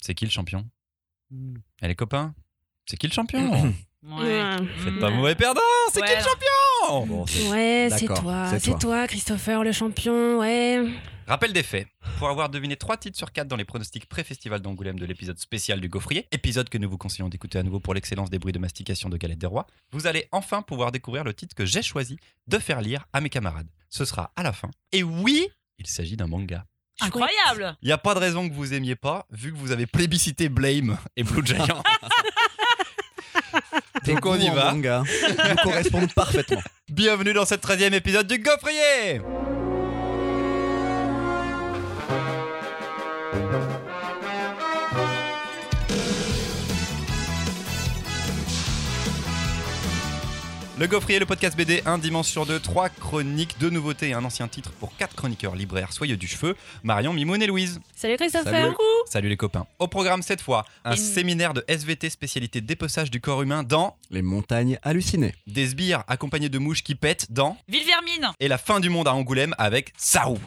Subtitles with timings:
[0.00, 0.64] C'est qui le champion
[1.30, 1.56] Hmm.
[1.82, 2.34] Et les copains
[2.86, 3.50] C'est qui le champion
[4.02, 4.56] Ouais.
[4.78, 5.60] Faites pas mauvais perdant
[5.92, 8.78] C'est qui le champion Bon, c'est- Ouais, c'est D'accord, toi, c'est c'est toi.
[8.78, 9.06] toi.
[9.08, 10.82] Christopher, le champion, ouais.
[11.26, 11.86] Rappel des faits.
[12.16, 15.80] Pour avoir deviné 3 titres sur 4 dans les pronostics pré-festival d'Angoulême de l'épisode spécial
[15.82, 18.58] du Gaufrier, épisode que nous vous conseillons d'écouter à nouveau pour l'excellence des bruits de
[18.58, 22.16] mastication de Galette des Rois, vous allez enfin pouvoir découvrir le titre que j'ai choisi
[22.46, 23.68] de faire lire à mes camarades.
[23.90, 24.70] Ce sera à la fin.
[24.92, 25.46] Et oui,
[25.78, 26.64] il s'agit d'un manga.
[27.00, 27.76] Incroyable.
[27.82, 30.48] Il n'y a pas de raison que vous aimiez pas, vu que vous avez plébiscité
[30.48, 31.66] Blame et Blue Giant.
[34.06, 34.72] Donc on y va.
[34.72, 35.02] manga
[35.48, 36.62] nous correspondent parfaitement.
[36.88, 39.20] Bienvenue dans ce 13 épisode du Gaufrier
[50.78, 54.24] Le Gaufrier, le podcast BD, un dimanche sur deux, trois chroniques, deux nouveautés et un
[54.24, 56.54] ancien titre pour quatre chroniqueurs libraires soyeux du cheveu,
[56.84, 57.80] Marion, Mimoun et Louise.
[57.96, 58.52] Salut Christopher.
[58.52, 58.74] Salut.
[59.06, 59.66] Salut les copains.
[59.80, 64.22] Au programme cette fois, un séminaire de SVT spécialité dépeçage du corps humain dans Les
[64.22, 65.34] montagnes hallucinées.
[65.48, 68.30] des sbires accompagnés de mouches qui pètent dans Villevermine.
[68.38, 70.38] et la fin du monde à Angoulême avec Sarou.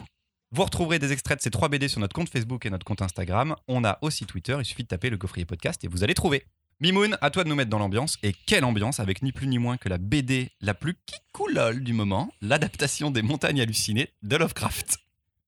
[0.54, 3.02] Vous retrouverez des extraits de ces trois BD sur notre compte Facebook et notre compte
[3.02, 3.54] Instagram.
[3.68, 6.44] On a aussi Twitter, il suffit de taper le Gaufrier Podcast et vous allez trouver.
[6.82, 8.18] Mimoun, à toi de nous mettre dans l'ambiance.
[8.24, 11.92] Et quelle ambiance avec ni plus ni moins que la BD la plus kikoulol du
[11.92, 14.98] moment, l'adaptation des montagnes hallucinées de Lovecraft.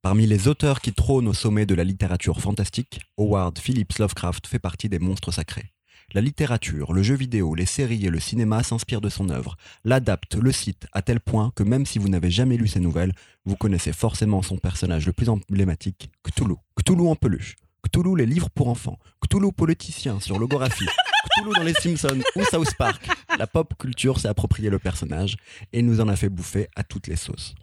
[0.00, 4.60] Parmi les auteurs qui trônent au sommet de la littérature fantastique, Howard Phillips Lovecraft fait
[4.60, 5.72] partie des monstres sacrés.
[6.12, 10.36] La littérature, le jeu vidéo, les séries et le cinéma s'inspirent de son œuvre, l'adaptent,
[10.36, 13.12] le citent, à tel point que même si vous n'avez jamais lu ses nouvelles,
[13.44, 16.55] vous connaissez forcément son personnage le plus emblématique, Cthulhu.
[16.77, 17.56] Cthulhu en peluche.
[17.84, 18.98] Cthulhu les livres pour enfants.
[19.20, 20.86] Cthulhu politicien sur logographie.
[21.30, 23.08] Cthulhu dans les Simpsons ou South Park.
[23.38, 25.36] La pop culture s'est approprié le personnage
[25.72, 27.55] et nous en a fait bouffer à toutes les sauces.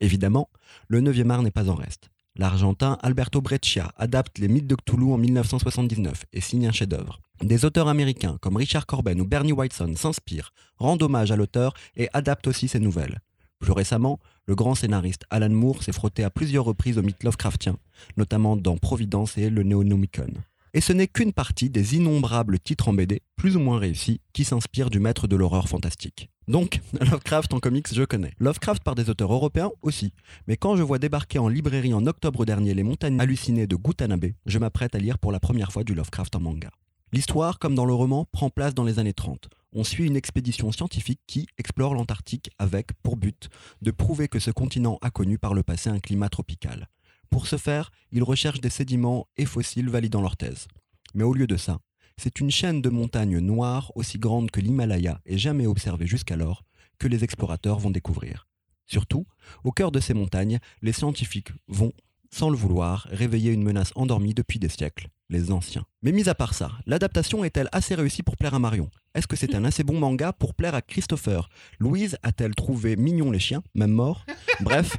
[0.00, 0.48] Évidemment,
[0.88, 2.10] le 9e art n'est pas en reste.
[2.36, 7.20] L'Argentin Alberto Breccia adapte les mythes de Cthulhu en 1979 et signe un chef-d'œuvre.
[7.42, 12.08] Des auteurs américains comme Richard Corben ou Bernie Whiteson s'inspirent, rendent hommage à l'auteur et
[12.12, 13.20] adaptent aussi ses nouvelles.
[13.60, 17.76] Plus récemment, le grand scénariste Alan Moore s'est frotté à plusieurs reprises au mythe Lovecraftien,
[18.16, 20.32] notamment dans Providence et le Neonomicon.
[20.72, 24.44] Et ce n'est qu'une partie des innombrables titres en BD, plus ou moins réussis, qui
[24.44, 26.30] s'inspirent du maître de l'horreur fantastique.
[26.46, 28.32] Donc, Lovecraft en comics, je connais.
[28.38, 30.12] Lovecraft par des auteurs européens aussi.
[30.46, 34.32] Mais quand je vois débarquer en librairie en octobre dernier les montagnes hallucinées de Gutanabe,
[34.46, 36.70] je m'apprête à lire pour la première fois du Lovecraft en manga.
[37.12, 39.48] L'histoire, comme dans le roman, prend place dans les années 30.
[39.72, 43.48] On suit une expédition scientifique qui explore l'Antarctique avec, pour but,
[43.82, 46.88] de prouver que ce continent a connu par le passé un climat tropical.
[47.30, 50.66] Pour ce faire, ils recherchent des sédiments et fossiles validant leur thèse.
[51.14, 51.78] Mais au lieu de ça,
[52.16, 56.64] c'est une chaîne de montagnes noires aussi grande que l'Himalaya et jamais observée jusqu'alors
[56.98, 58.48] que les explorateurs vont découvrir.
[58.86, 59.24] Surtout,
[59.62, 61.92] au cœur de ces montagnes, les scientifiques vont,
[62.32, 65.84] sans le vouloir, réveiller une menace endormie depuis des siècles, les anciens.
[66.02, 68.90] Mais mis à part ça, l'adaptation est-elle assez réussie pour plaire à Marion?
[69.14, 71.48] Est-ce que c'est un assez bon manga pour plaire à Christopher?
[71.78, 74.26] Louise a-t-elle trouvé mignon les chiens, même morts?
[74.60, 74.96] Bref,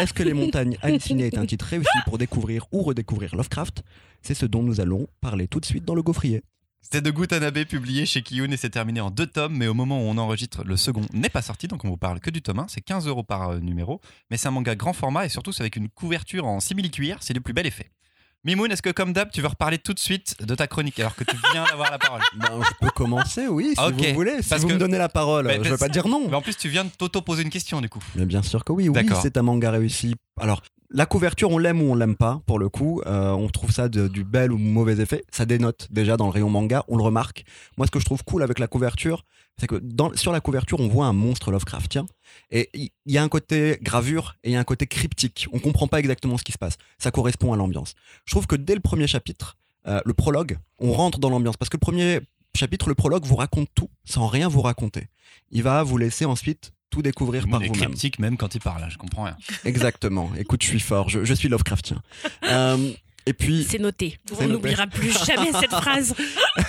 [0.00, 3.82] est-ce que Les Montagnes Hallucinées est un titre réussi pour découvrir ou redécouvrir Lovecraft?
[4.22, 6.42] C'est ce dont nous allons parler tout de suite dans le gaufrier.
[6.80, 10.00] C'était de Gutanabe publié chez Kiyun et c'est terminé en deux tomes, mais au moment
[10.00, 12.58] où on enregistre, le second n'est pas sorti, donc on vous parle que du tome
[12.58, 12.66] 1.
[12.68, 14.00] C'est 15 euros par euh, numéro,
[14.30, 17.34] mais c'est un manga grand format et surtout c'est avec une couverture en simili-cuir, c'est
[17.34, 17.90] du plus bel effet.
[18.44, 21.14] Mimoun, est-ce que comme d'hab, tu veux reparler tout de suite de ta chronique alors
[21.14, 22.20] que tu viens d'avoir la parole?
[22.36, 24.42] Ben, je peux commencer, oui, si Ok, vous voulez.
[24.42, 26.26] Si parce vous que- me donnez la parole, Mais- je mais vais pas dire non.
[26.28, 28.02] Mais en plus, tu viens de t'auto-poser une question du coup.
[28.16, 30.16] Mais bien sûr que oui, oui, c'est un manga réussi.
[30.40, 30.60] Alors,
[30.90, 33.00] la couverture, on l'aime ou on l'aime pas, pour le coup.
[33.06, 35.22] Euh, on trouve ça de- du bel ou mauvais effet.
[35.30, 37.44] Ça dénote déjà dans le rayon manga, on le remarque.
[37.78, 39.24] Moi, ce que je trouve cool avec la couverture,
[39.58, 42.06] c'est que dans, sur la couverture, on voit un monstre Lovecraftien.
[42.50, 45.46] Et il y a un côté gravure et il y a un côté cryptique.
[45.52, 46.76] On comprend pas exactement ce qui se passe.
[46.98, 47.94] Ça correspond à l'ambiance.
[48.24, 51.56] Je trouve que dès le premier chapitre, euh, le prologue, on rentre dans l'ambiance.
[51.56, 52.20] Parce que le premier
[52.56, 55.08] chapitre, le prologue, vous raconte tout sans rien vous raconter.
[55.50, 57.88] Il va vous laisser ensuite tout découvrir par Il est vous-même.
[57.90, 59.36] cryptique même quand il parle, je comprends rien.
[59.64, 60.30] Exactement.
[60.38, 61.08] Écoute, je suis fort.
[61.08, 62.02] Je, je suis Lovecraftien.
[62.44, 62.92] Euh,
[63.26, 64.18] et puis, C'est noté.
[64.40, 66.14] On n'oubliera plus jamais cette phrase.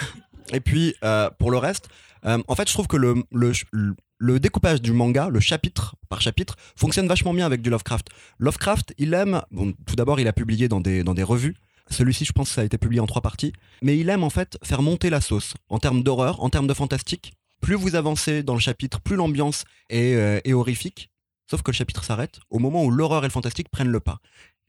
[0.53, 1.89] et puis euh, pour le reste,
[2.25, 7.07] euh, en fait, je trouve que le, découpage du manga, le chapitre par chapitre, fonctionne
[7.07, 8.07] vachement bien avec du Lovecraft.
[8.39, 9.41] Lovecraft, il aime.
[9.85, 11.55] Tout d'abord, il a publié dans des, revues.
[11.89, 13.53] Celui-ci, je pense ça a été publié en trois parties.
[13.81, 16.73] Mais il aime en fait faire monter la sauce en termes d'horreur, en termes de
[16.73, 17.33] fantastique.
[17.61, 21.09] Plus vous avancez dans le chapitre, plus l'ambiance est, euh, est horrifique.
[21.49, 24.19] Sauf que le chapitre s'arrête au moment où l'horreur et le fantastique prennent le pas.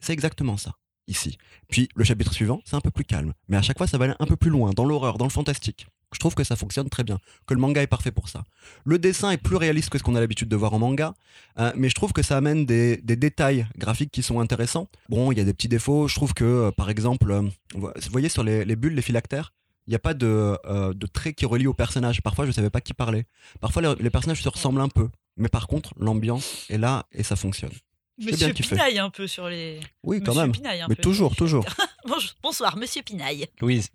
[0.00, 0.72] C'est exactement ça,
[1.06, 1.38] ici.
[1.68, 3.32] Puis le chapitre suivant, c'est un peu plus calme.
[3.48, 5.30] Mais à chaque fois, ça va aller un peu plus loin, dans l'horreur, dans le
[5.30, 5.86] fantastique.
[6.14, 8.44] Je trouve que ça fonctionne très bien, que le manga est parfait pour ça.
[8.84, 11.14] Le dessin est plus réaliste que ce qu'on a l'habitude de voir en manga,
[11.58, 14.88] euh, mais je trouve que ça amène des, des détails graphiques qui sont intéressants.
[15.08, 16.08] Bon, il y a des petits défauts.
[16.08, 17.42] Je trouve que, euh, par exemple, euh,
[17.74, 19.52] vous voyez sur les, les bulles, les phylactères,
[19.86, 22.22] il n'y a pas de, euh, de trait qui relie au personnage.
[22.22, 23.26] Parfois, je ne savais pas qui parlait.
[23.60, 25.10] Parfois, les, les personnages se ressemblent un peu.
[25.36, 27.72] Mais par contre, l'ambiance est là et ça fonctionne.
[28.16, 28.52] Monsieur.
[28.52, 29.80] Pinaille un peu sur les.
[30.04, 30.52] Oui, quand Monsieur même.
[30.52, 31.66] Pinaille un Mais peu toujours, toujours.
[32.06, 33.46] Bonjour- Bonsoir, Monsieur Pinaille.
[33.60, 33.88] Louise.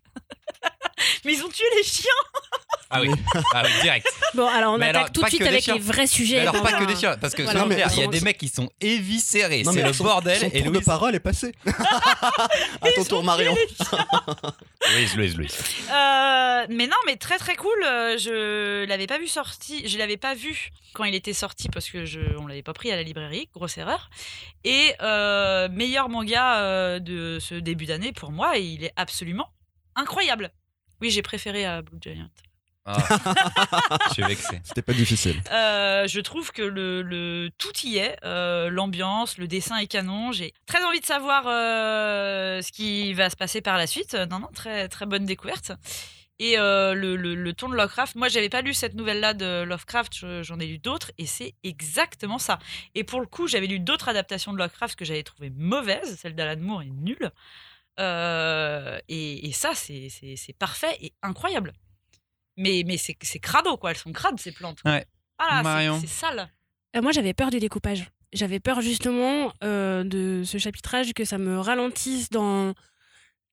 [1.26, 2.12] Mais ils ont tué les chiens.
[2.92, 3.12] Ah oui,
[3.54, 4.08] ah oui direct.
[4.34, 6.36] Bon, alors on Mais attaque alors, tout de suite avec les vrais sujets.
[6.38, 7.60] Mais alors dans pas que des chiens, parce que Voilà.
[7.62, 10.40] Non, mais il y a des mecs qui sont éviscérés, Non, c'est le son- bordel.
[10.40, 11.54] Son Et tour Louise, de parole est passé.
[11.66, 13.56] à ton tour, Marion.
[14.96, 15.58] Louise, Louise, Louise.
[15.92, 17.84] Euh, mais non, mais très très cool.
[17.86, 19.88] euh, Je l'avais pas vu sorti.
[19.88, 22.92] Je l'avais pas vu quand il était sorti parce que je, on l'avait pas pris
[22.92, 23.50] à la librairie.
[23.54, 24.10] Grosse erreur.
[24.64, 28.58] Et euh, meilleur manga de ce début d'année pour moi.
[28.58, 29.50] Et il est absolument
[29.96, 30.52] incroyable.
[31.02, 32.30] Oui, j'ai préféré à Blue Giant.
[32.86, 32.98] Ah.
[34.08, 34.60] Je suis vexé.
[34.64, 35.40] C'était pas difficile.
[35.52, 40.32] Euh, je trouve que le, le- tout y est, Euh, l'ambiance, le dessin est canon.
[40.32, 44.16] J'ai très envie de savoir euh, ce qui va se passer par la suite.
[44.32, 45.72] Non, non, très très bonne découverte.
[46.42, 49.64] Et euh, le, le, le ton de Lovecraft, moi j'avais pas lu cette nouvelle-là de
[49.64, 52.60] Lovecraft, je- j'en ai lu d'autres, et c'est exactement ça.
[52.96, 56.36] Et pour le coup, j'avais lu d'autres adaptations de Lovecraft que j'avais trouvées mauvaises, celle
[56.36, 57.30] d'Alan Moore est nulle.
[58.00, 60.10] Euh, et, et ça, c'est
[60.58, 61.74] parfait et incroyable.
[62.58, 64.80] Mais, mais c'est crado, quoi, elles sont crades ces plantes.
[64.86, 65.06] Ouais.
[65.38, 66.50] Ah c'est- sale.
[66.96, 68.10] Euh, moi, j'avais peur du découpage.
[68.34, 72.74] J'avais peur justement euh, de ce chapitrage que ça me ralentisse dans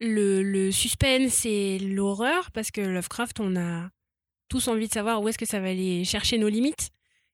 [0.00, 3.88] le, le suspense et l'horreur, parce que Lovecraft, on a
[4.48, 6.90] tous envie de savoir où est-ce que ça va aller chercher nos limites.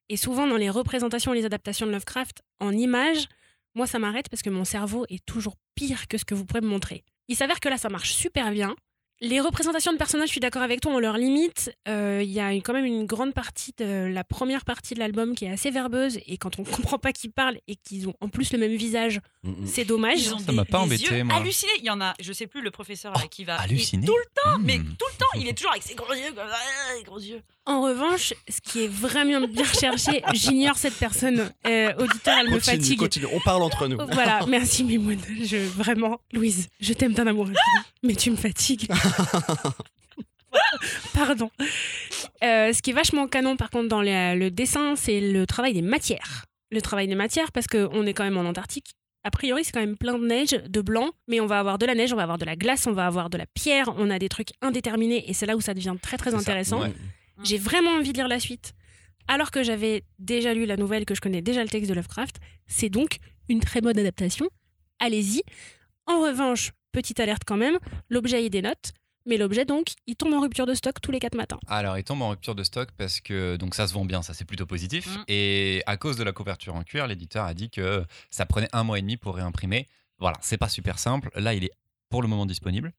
[0.09, 3.27] Et souvent, dans les représentations et les adaptations de Lovecraft en images,
[3.75, 6.61] moi, ça m'arrête parce que mon cerveau est toujours pire que ce que vous pourrez
[6.61, 7.03] me montrer.
[7.27, 8.75] Il s'avère que là, ça marche super bien.
[9.21, 11.71] Les représentations de personnages, je suis d'accord avec toi, ont leurs limites.
[11.87, 15.33] Euh, Il y a quand même une grande partie de la première partie de l'album
[15.33, 18.27] qui est assez verbeuse et quand on comprend pas qui parle et qu'ils ont en
[18.27, 19.65] plus le même visage, Mm, mm.
[19.67, 20.21] c'est dommage.
[20.23, 21.35] Ils ont Ça m'a pas embêté, yeux moi.
[21.35, 21.71] hallucinés.
[21.79, 23.59] Il y en a, je sais plus, le professeur Oh, qui va.
[23.61, 24.95] halluciné Tout le temps, mais Hmm.
[24.97, 26.33] tout le temps, il est toujours avec ses gros yeux
[26.97, 27.41] les gros yeux.
[27.65, 32.59] En revanche, ce qui est vraiment bien recherché, j'ignore cette personne euh, auditeur, elle me
[32.59, 32.99] fatigue.
[32.99, 33.27] continue.
[33.31, 33.97] On parle entre nous.
[34.11, 35.17] Voilà, merci Mimoun.
[35.43, 38.89] Je vraiment, Louise, je t'aime d'un amour infini, mais tu me fatigues.
[41.13, 41.49] Pardon.
[42.43, 45.73] Euh, ce qui est vachement canon, par contre, dans les- le dessin, c'est le travail
[45.73, 46.45] des matières.
[46.71, 48.93] Le travail des matières, parce qu'on est quand même en Antarctique.
[49.23, 51.85] A priori, c'est quand même plein de neige, de blanc, mais on va avoir de
[51.85, 54.09] la neige, on va avoir de la glace, on va avoir de la pierre, on
[54.09, 56.81] a des trucs indéterminés, et c'est là où ça devient très très ça, intéressant.
[56.81, 56.93] ouais.
[57.43, 58.73] J'ai vraiment envie de lire la suite.
[59.27, 62.37] Alors que j'avais déjà lu la nouvelle, que je connais déjà le texte de Lovecraft,
[62.67, 63.17] c'est donc
[63.49, 64.49] une très bonne adaptation.
[64.99, 65.41] Allez-y.
[66.05, 68.91] En revanche, petite alerte quand même, l'objet il dénote,
[69.25, 71.59] mais l'objet donc, il tombe en rupture de stock tous les 4 matins.
[71.67, 74.33] Alors, il tombe en rupture de stock parce que donc ça se vend bien, ça
[74.33, 75.07] c'est plutôt positif.
[75.07, 75.23] Mm.
[75.29, 78.83] Et à cause de la couverture en cuir, l'éditeur a dit que ça prenait un
[78.83, 79.87] mois et demi pour réimprimer.
[80.19, 81.29] Voilà, c'est pas super simple.
[81.35, 81.71] Là, il est
[82.09, 82.91] pour le moment disponible.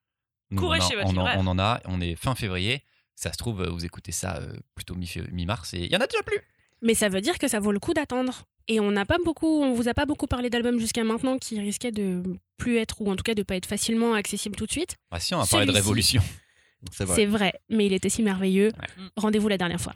[0.50, 1.36] Nous, Courez on, a- chez votre on en, libraire.
[1.38, 2.82] on en a, on est fin février.
[3.16, 6.06] Ça se trouve, vous écoutez ça euh, plutôt mi- mi-mars et il y en a
[6.06, 6.40] déjà plus.
[6.82, 8.42] Mais ça veut dire que ça vaut le coup d'attendre.
[8.66, 11.60] Et on n'a pas beaucoup, on vous a pas beaucoup parlé d'albums jusqu'à maintenant qui
[11.60, 12.22] risquaient de
[12.56, 14.96] plus être, ou en tout cas de pas être facilement accessible tout de suite.
[15.10, 16.22] Ah si, on a parlé de révolution.
[16.92, 17.14] C'est vrai.
[17.16, 18.68] C'est vrai, mais il était si merveilleux.
[18.78, 19.04] Ouais.
[19.16, 19.94] Rendez-vous la dernière fois.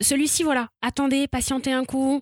[0.00, 2.20] Celui-ci, voilà, attendez, patientez un coup,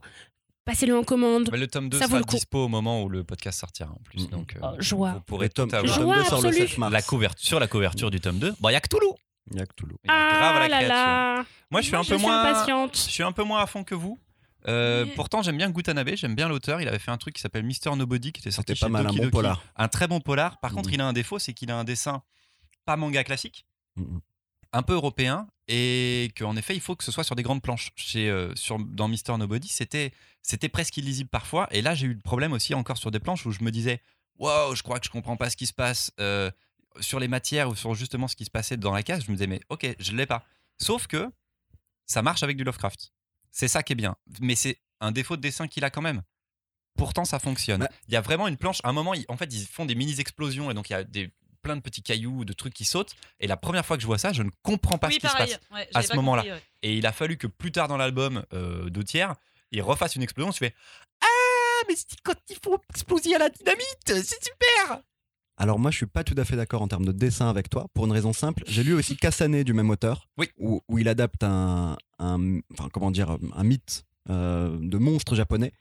[0.65, 1.49] passez-le en commande.
[1.53, 4.25] Mais le tome 2 Ça sera dispo au moment où le podcast sortira en plus.
[4.27, 4.31] Mm.
[4.31, 5.13] Donc, euh, Oh, joie.
[5.13, 5.95] vous pourrez Le tome, tout avoir.
[5.97, 6.69] tome Joie 2 sort le absolue.
[6.69, 6.93] 7 mars.
[6.93, 9.09] La couverture, sur la couverture du tome 2, bon, il y a Cthulhu.
[9.51, 9.99] Il y a que Toulouse.
[10.05, 10.89] Il y a grave Ah la là créature.
[10.95, 12.41] là Moi, je suis un je peu suis moins.
[12.43, 12.95] impatiente.
[12.97, 14.19] Je suis un peu moins à fond que vous.
[14.67, 15.13] Euh, Oui.
[15.15, 16.81] Pourtant, j'aime bien Gutanabe, j'aime bien l'auteur.
[16.81, 18.89] Il avait fait un truc qui s'appelle Mister Nobody qui était sorti C'était chez pas
[18.89, 19.33] mal, un Doki bon Doki.
[19.33, 19.63] polar.
[19.77, 20.59] Un très bon polar.
[20.61, 20.95] Par contre, Mhm.
[20.95, 22.23] il a un défaut, c'est qu'il a un dessin
[22.87, 23.67] pas manga classique,
[23.97, 24.21] Mhm.
[24.73, 27.91] un peu européen, et qu'en effet, il faut que ce soit sur des grandes planches.
[27.97, 31.69] Chez, euh, sur, dans Mister Nobody, c'était c'était presque illisible parfois.
[31.71, 34.01] Et là, j'ai eu le problème aussi encore sur des planches où je me disais,
[34.39, 36.51] wow, je crois que je comprends pas ce qui se passe euh,
[37.01, 39.25] sur les matières ou sur justement ce qui se passait dans la case.
[39.25, 40.45] Je me disais, mais ok, je l'ai pas.
[40.81, 41.31] Sauf que
[42.07, 43.13] ça marche avec du Lovecraft.
[43.51, 44.17] C'est ça qui est bien.
[44.41, 46.23] Mais c'est un défaut de dessin qu'il a quand même.
[46.97, 47.81] Pourtant, ça fonctionne.
[47.81, 47.89] Bah.
[48.09, 48.81] Il y a vraiment une planche.
[48.85, 51.03] À un moment, ils- en fait, ils font des mini-explosions et donc il y a
[51.05, 51.33] des,
[51.63, 53.15] plein de petits cailloux, de trucs qui sautent.
[53.41, 55.27] Et la première fois que je vois ça, je ne comprends pas oui, ce qui
[55.27, 55.49] pareil.
[55.51, 55.69] se passe.
[55.71, 56.43] Ouais, à ce pas moment-là.
[56.43, 56.63] ouais.
[56.83, 59.35] Et il a fallu que plus tard dans l'album, euh, deux tiers,
[59.73, 60.53] il refasse une explosion.
[60.53, 60.75] Tu fais
[61.23, 65.01] Ah, mais c'est quand il faut exploser à la dynamite, c'est super
[65.57, 67.87] Alors moi, je suis pas tout à fait d'accord en termes de dessin avec toi,
[67.95, 68.65] pour une raison simple.
[68.67, 70.49] J'ai lu aussi Kasane du même auteur, Oui.
[70.59, 75.73] où, où il adapte un, un- enfin comment dire, un mythe euh, de monstre japonais.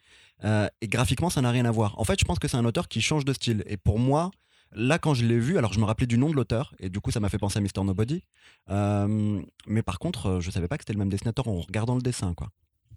[0.43, 1.97] Euh, et graphiquement, ça n'a rien à voir.
[1.99, 3.63] En fait, je pense que c'est un auteur qui change de style.
[3.67, 4.31] Et pour moi,
[4.75, 6.99] Là, quand je l'ai vu, alors je me rappelais du nom de l'auteur, et du
[6.99, 7.83] coup, ça m'a fait penser à Mr.
[7.85, 8.23] Nobody.
[8.71, 12.01] Euh, mais par contre, je savais pas que c'était le même dessinateur en regardant le
[12.01, 12.49] dessin, quoi.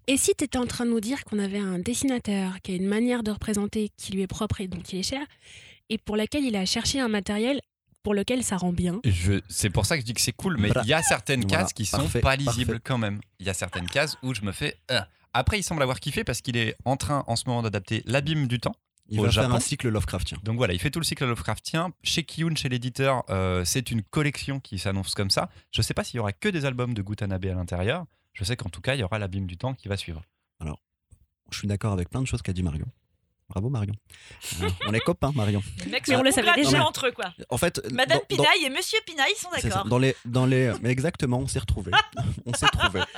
[0.07, 2.75] Et si tu étais en train de nous dire qu'on avait un dessinateur qui a
[2.75, 5.21] une manière de représenter qui lui est propre et dont il est cher,
[5.89, 7.61] et pour laquelle il a cherché un matériel
[8.03, 8.99] pour lequel ça rend bien.
[9.03, 10.83] Je- C'est pour ça que je dis que c'est cool, mais Voilà.
[10.83, 12.81] il y a certaines Voilà, cases qui sont parfait, pas lisibles parfait.
[12.85, 13.19] quand même.
[13.39, 14.77] Il y a certaines cases où je me fais.
[14.91, 15.01] euh.
[15.33, 18.47] Après, il semble avoir kiffé parce qu'il est en train en ce moment d'adapter l'abîme
[18.47, 18.75] du temps.
[19.09, 19.47] Il Au va Japon.
[19.49, 20.37] faire un cycle Lovecraftien.
[20.43, 21.91] Donc voilà, il fait tout le cycle Lovecraftien.
[22.03, 25.49] Chez Kiyun, chez l'éditeur, euh, c'est une collection qui s'annonce comme ça.
[25.71, 28.05] Je sais pas s'il y aura que des albums de Gutanabe à l'intérieur.
[28.33, 30.23] Je sais qu'en tout cas, il y aura l'abîme du temps qui va suivre.
[31.51, 32.87] Je suis d'accord avec plein de choses qu'a dit Marion.
[33.49, 33.93] Bravo Marion.
[34.61, 35.63] Euh, on est copains, Marion.
[35.89, 36.83] Mais on le savait déjà.
[36.83, 37.25] entre eux, quoi.
[37.49, 39.85] En fait, Madame dans- dans- Pinaille et Monsieur Pinaille sont C'est d'accord.
[39.85, 41.91] Dans les, dans les, mais exactement, on s'est retrouvés.
[42.45, 43.01] on s'est trouvés.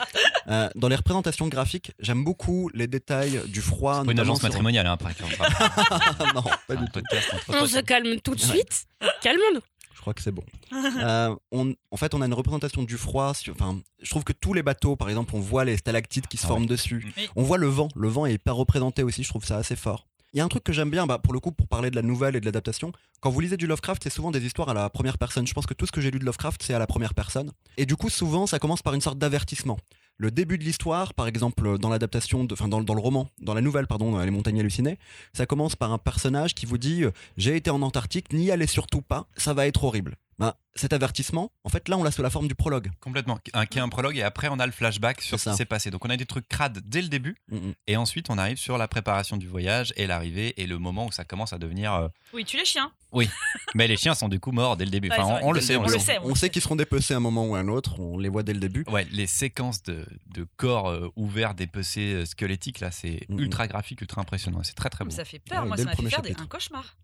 [0.47, 4.01] Euh, dans les représentations graphiques, j'aime beaucoup les détails du froid.
[4.01, 5.13] Pour une agence sur- matrimoniale, hein, après.
[6.33, 6.91] non, pas du tout.
[6.93, 8.47] podcast entre On se calme tout de Ouais.
[8.47, 8.87] suite.
[9.21, 9.61] Calmons-nous.
[9.93, 10.43] Je crois que c'est bon.
[10.73, 13.35] Euh, on, en fait, on a une représentation du froid.
[13.35, 16.37] sur- Enfin, je trouve que tous les bateaux, par exemple, on voit les stalactites qui
[16.37, 16.67] se Ah forment ouais.
[16.69, 17.13] dessus.
[17.15, 17.29] Oui.
[17.35, 17.89] On voit le vent.
[17.95, 19.21] Le vent est hyper représenté aussi.
[19.23, 20.07] Je trouve ça assez fort.
[20.33, 21.95] Il y a un truc que j'aime bien, bah, pour le coup, pour parler de
[21.95, 22.91] la nouvelle et de l'adaptation.
[23.19, 25.47] Quand vous lisez du Lovecraft, c'est souvent des histoires à la première personne.
[25.47, 27.51] Je pense que tout ce que j'ai lu de Lovecraft, c'est à la première personne.
[27.77, 29.79] Et du coup, souvent, ça commence par une sorte d'avertissement.
[30.17, 33.61] Le début de l'histoire, par exemple, dans l'adaptation, enfin dans, dans le roman, dans la
[33.61, 34.99] nouvelle, pardon, dans Les Montagnes Hallucinées,
[35.33, 38.67] ça commence par un personnage qui vous dit euh, J'ai été en Antarctique, n'y allez
[38.67, 40.15] surtout pas, ça va être horrible.
[40.39, 42.89] Ben, cet avertissement, en fait, là, on l'a sous la forme du prologue.
[43.01, 43.37] Complètement.
[43.53, 45.65] Un, qui est un prologue et après on a le flashback sur ce qui s'est
[45.65, 45.91] passé.
[45.91, 47.73] Donc on a des trucs crades dès le début Mm, mm.
[47.87, 51.11] et ensuite on arrive sur la préparation du voyage et l'arrivée et le moment où
[51.11, 51.93] ça commence à devenir.
[51.93, 52.91] euh, Oui, tu les chiens.
[53.75, 55.09] Mais les chiens sont du coup morts dès le début.
[55.09, 55.97] Ouais, Enfin, on, on le sait, on, le on sait.
[55.97, 56.19] le sait.
[56.23, 58.43] On sait qu'ils seront dépecés à un moment ou à un autre, on les voit
[58.43, 58.85] dès le début.
[58.87, 63.39] Ouais, les séquences de, de corps euh, ouverts, dépecés, euh, squelettiques, là, c'est Mhm.
[63.39, 64.61] ultra graphique, ultra impressionnant.
[64.63, 65.11] C'est très très bon.
[65.11, 65.63] Ça fait peur.
[65.63, 66.95] Ouais, Moi, ça m'a fait faire des- un cauchemar.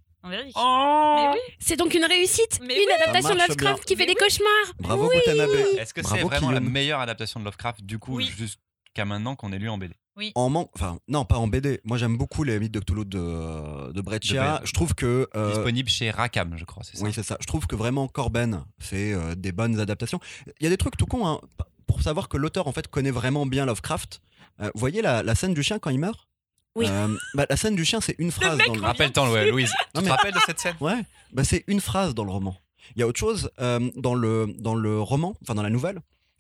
[0.56, 1.40] Oh oui.
[1.60, 2.60] C'est donc une réussite.
[2.62, 2.94] Mais une oui.
[3.02, 3.84] adaptation de Lovecraft bien.
[3.86, 4.74] qui fait Mais des cauchemars.
[4.80, 5.16] Bravo Oui.
[5.16, 5.50] Watanabe.
[5.80, 8.26] Est-ce que c'est Bravo, vraiment la meilleure adaptation de Lovecraft, du coup, Oui.
[8.38, 9.94] jusqu'à maintenant qu'on ait lu en BD
[10.36, 11.82] En man- enfin non pas en BD.
[11.84, 14.60] Moi j'aime beaucoup les mythes de Cthulhu de, de Breccia.
[14.62, 17.04] De- Je trouve que euh, Disponible chez Rackham, je crois, c'est ça?
[17.04, 17.38] Oui c'est ça.
[17.42, 20.20] Je trouve que vraiment Corben fait euh, des bonnes adaptations.
[20.60, 21.42] Il y a des trucs tout cons hein,
[21.86, 24.22] pour savoir que l'auteur en fait connaît vraiment bien Lovecraft.
[24.62, 26.28] Euh, vous voyez la, la scène du chien quand il meurt?
[26.76, 26.86] Oui.
[26.90, 29.72] Euh, bah, la scène du chien c'est une phrase dans le revient Rappelle-toi, ouais, Louise.
[29.94, 30.76] Non, tu te rappelles de cette scène?
[30.82, 31.02] Ouais,
[31.32, 32.56] bah c'est une phrase dans le roman.
[32.96, 36.00] Il y a autre chose euh, dans le dans le roman, enfin dans la nouvelle,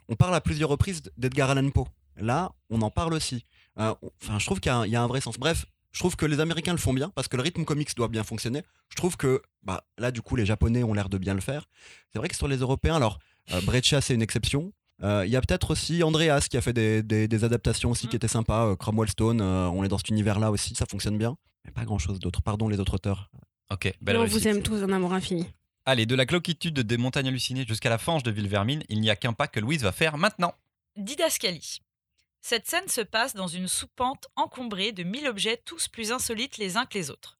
[0.09, 1.85] on parle à plusieurs reprises d'Edgar Allan Poe.
[2.17, 3.43] Là, on en parle aussi.
[3.79, 5.37] Euh, Enfin, je trouve qu'il y, a un- il y a un vrai sens.
[5.37, 8.07] Bref, je trouve que les Américains le font bien parce que le rythme comics doit
[8.09, 8.63] bien fonctionner.
[8.89, 11.65] Je trouve que bah là, du coup, les Japonais ont l'air de bien le faire.
[12.11, 13.19] C'est vrai que sur les Européens, alors
[13.53, 14.71] euh, Breccia c'est une exception.
[15.03, 18.07] Euh, Il y a peut-être aussi Andreas qui a fait des, des- des adaptations aussi
[18.07, 18.67] qui étaient sympas.
[18.67, 21.35] Euh, Cromwell Stone, euh, on est dans cet univers-là aussi, ça fonctionne bien.
[21.65, 22.41] Mais pas grand-chose d'autre.
[22.41, 23.29] Pardon les autres auteurs.
[23.71, 25.47] Ok, belle on vous aime tous en amour infini.
[25.85, 29.15] Allez, de la cloquitude des montagnes hallucinées jusqu'à la fange de Villevermine, il n'y a
[29.15, 30.53] qu'un pas que Louise va faire maintenant.
[30.97, 31.81] Didascalie.
[32.41, 36.77] Cette scène se passe dans une soupente encombrée de mille objets tous plus insolites les
[36.77, 37.37] uns que les autres.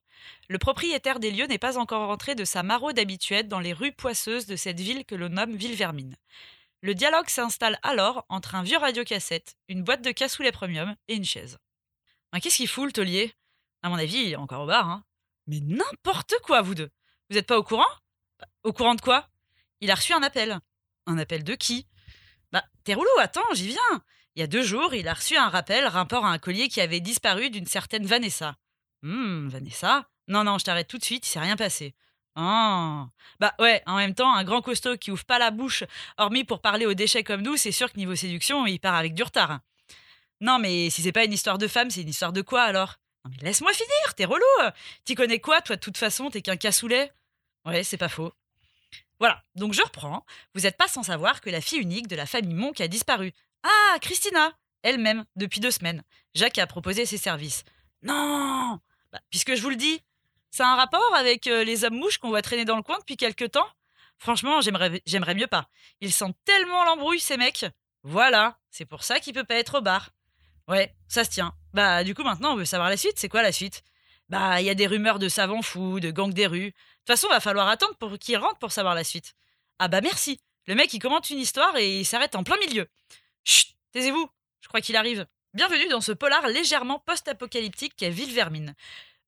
[0.48, 3.92] Le propriétaire des lieux n'est pas encore rentré de sa maraude habituelle dans les rues
[3.92, 6.16] poisseuses de cette ville que l'on nomme Villevermine.
[6.82, 11.24] Le dialogue s'installe alors entre un vieux radiocassette, une boîte de cassoulet premium et une
[11.24, 11.58] chaise.
[12.40, 13.32] Qu'est-ce qu'il fout le taulier?
[13.82, 14.88] À mon avis, il est encore au bar.
[14.88, 15.04] Hein.
[15.46, 16.90] Mais n'importe quoi, vous deux
[17.30, 17.84] Vous n'êtes pas au courant?
[18.62, 19.28] Au courant de quoi?
[19.80, 20.58] Il a reçu un appel.
[21.06, 21.86] Un appel de qui?
[22.52, 24.04] Bah, t'es relou, attends, j'y viens.
[24.34, 26.80] Il y a deux jours, il a reçu un rappel rapport à un collier qui
[26.80, 28.56] avait disparu d'une certaine Vanessa.
[29.02, 30.08] Hum, Vanessa?
[30.28, 31.94] Non, non, je t'arrête tout de suite, il s'est rien passé.
[32.36, 33.08] Ah.
[33.40, 35.84] Bah ouais, en même temps, un grand costaud qui ouvre pas la bouche,
[36.18, 39.14] hormis pour parler aux déchets comme nous, c'est sûr que niveau séduction, il part avec
[39.14, 39.60] du retard.
[40.42, 42.96] Non, mais si c'est pas une histoire de femme, c'est une histoire de quoi alors?
[43.24, 44.44] Non, mais laisse-moi finir, t'es relou
[45.04, 47.10] T'y connais quoi, toi, de toute façon, t'es qu'un cassoulet?
[47.64, 48.32] Ouais, c'est pas faux.
[49.18, 50.24] Voilà, donc je reprends.
[50.54, 53.32] Vous n'êtes pas sans savoir que la fille unique de la famille Monk a disparu.
[53.62, 54.52] Ah, Christina
[54.82, 56.02] Elle-même, depuis deux semaines.
[56.34, 57.64] Jacques a proposé ses services.
[58.02, 58.78] Non
[59.10, 60.02] Bah, Puisque je vous le dis,
[60.58, 63.16] a un rapport avec euh, les hommes mouches qu'on voit traîner dans le coin depuis
[63.16, 63.68] quelque temps
[64.18, 65.68] Franchement, j'aimerais mieux pas.
[66.00, 67.66] Ils sentent tellement l'embrouille, ces mecs.
[68.02, 70.10] Voilà, c'est pour ça qu'il peut pas être au bar.
[70.68, 71.54] Ouais, ça se tient.
[71.74, 73.18] Bah, du coup, maintenant, on veut savoir la suite.
[73.18, 73.82] C'est quoi la suite?
[74.28, 76.70] Bah, il y a des rumeurs de savants fous, de gangs des rues.
[76.70, 79.34] De toute façon, va falloir attendre pour qu'il rentre pour savoir la suite.
[79.78, 80.40] Ah bah merci.
[80.66, 82.88] Le mec, il commente une histoire et il s'arrête en plein milieu.
[83.44, 84.28] Chut, taisez-vous.
[84.60, 85.26] Je crois qu'il arrive.
[85.54, 88.74] Bienvenue dans ce polar légèrement post-apocalyptique qu'est Villevermine.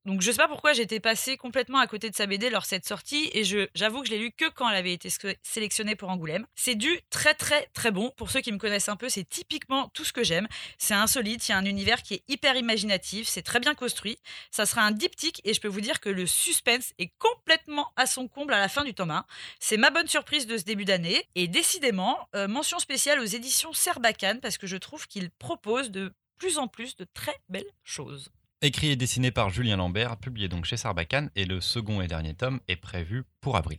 [0.04, 2.66] Donc je sais pas pourquoi j'étais passée complètement à côté de sa BD lors de
[2.66, 5.10] cette sortie et j'avoue que je l'ai lu que quand elle avait été
[5.42, 6.46] sélectionnée pour Angoulême.
[6.54, 8.10] C'est du très très très bon.
[8.16, 10.48] Pour ceux qui me connaissent un peu, c'est typiquement tout ce que j'aime.
[10.78, 14.18] C'est insolite, il y a un univers qui est hyper imaginatif, c'est très bien construit.
[14.50, 18.06] Ça sera un diptyque et je peux vous dire que le suspense est complètement à
[18.06, 19.26] son comble à la fin du tome 1.
[19.60, 23.72] C'est ma bonne surprise de ce début d'année et décidément euh, mention spéciale aux éditions
[23.72, 28.30] Serbacane parce que je trouve qu'ils proposent de plus en plus de très belles choses.
[28.60, 32.34] Écrit et dessiné par Julien Lambert, publié donc chez Sarbacane, et le second et dernier
[32.34, 33.78] tome est prévu pour avril.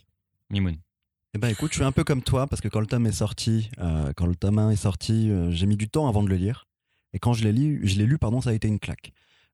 [0.50, 0.78] Mimoun.
[1.34, 3.12] Eh ben écoute, je suis un peu comme toi parce que quand le tome est
[3.12, 6.30] sorti, euh, quand le tome 1 est sorti, euh, j'ai mis du temps avant de
[6.30, 6.70] le lire.
[7.12, 9.12] Et quand je l'ai lu, je l'ai lu, pardon, ça a été une claque.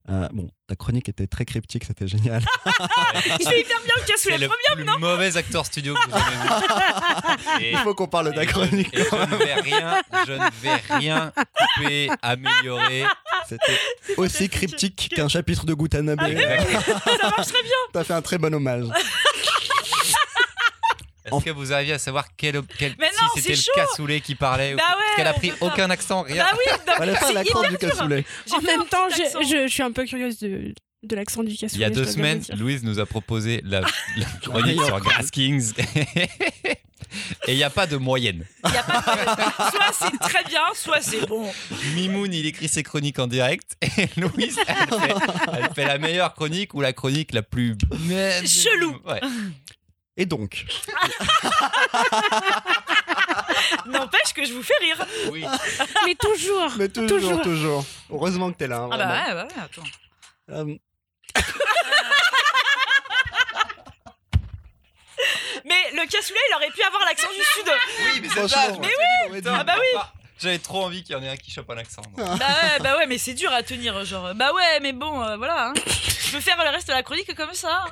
[0.07, 2.43] Euh, bon, ta chronique était très cryptique, c'était génial.
[3.39, 4.85] Il fait hyper bien le C'est cassoulet, le trop bien.
[4.93, 7.65] plus mauvais acteur studio que vous avez vu.
[7.65, 8.93] Et- Il faut qu'on parle de ta chronique.
[8.93, 11.33] et je ne vais rien, je ne vais rien
[11.75, 13.05] couper, améliorer.
[13.49, 13.79] C'était
[14.17, 16.19] aussi cryptique qu'un chapitre de Gutanabe.
[16.19, 16.27] Ça
[17.29, 17.71] marche très bien.
[17.91, 18.85] T'as fait un très bon hommage.
[21.25, 24.35] Est-ce que vous arriviez à savoir quel, quel Mais non, si c'était le cassoulet qui
[24.35, 25.55] parlait ou- Bah Parce qu'elle a pris ça.
[25.61, 26.43] aucun accent, rien.
[26.43, 28.25] Bah oui, pas c'est l'accent du cassoulet.
[28.51, 31.79] En même temps, je, suis un peu curieuse de, de l'accent du cassoulet.
[31.79, 32.43] Il y a deux semaines.
[32.55, 35.73] Louise nous a proposé la, la chronique sur Grass Kings.
[37.47, 38.43] Et il n'y a pas de moyenne.
[38.67, 41.49] Il y a pas de- Soit c'est très bien, soit c'est bon.
[41.93, 43.77] Mimoun, il écrit ses chroniques en direct.
[43.97, 45.15] Et Louise, elle fait,
[45.53, 47.77] elle fait la meilleure chronique ou la chronique la plus.
[48.45, 48.97] Chelou.
[49.05, 49.21] Ouais.
[50.17, 50.65] Et donc,
[53.85, 55.05] N'empêche que je vous fais rire.
[55.31, 55.45] Oui.
[56.05, 56.71] Mais toujours.
[56.77, 57.41] mais toujours, toujours.
[57.41, 57.85] Toujours.
[58.09, 58.77] Heureusement que t'es là.
[58.79, 59.83] hein, Ah bah ouais, bah ouais, attends.
[60.51, 60.75] Euh,
[65.65, 67.65] Mais le cassoulet, il aurait pu avoir l'accent du sud.
[67.99, 68.67] Oui, mais c'est ça.
[68.79, 68.87] mais
[69.31, 69.41] oui.
[69.47, 69.87] Ah bah oui.
[70.39, 72.01] J'avais trop envie qu'il y en ait un qui chope un accent.
[72.01, 72.15] donc.
[72.17, 74.33] Bah ouais, bah ouais, mais c'est dur à tenir, genre.
[74.35, 75.69] Bah ouais, mais bon, euh, voilà.
[75.69, 75.73] hein.
[75.87, 77.85] Je peux faire le reste de la chronique comme ça.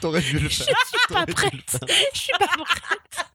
[0.00, 0.66] T'aurais dû le faire.
[1.08, 1.70] Pas T'aurais dû le prête.
[1.70, 1.80] faire.
[2.12, 3.26] Je suis pas prête.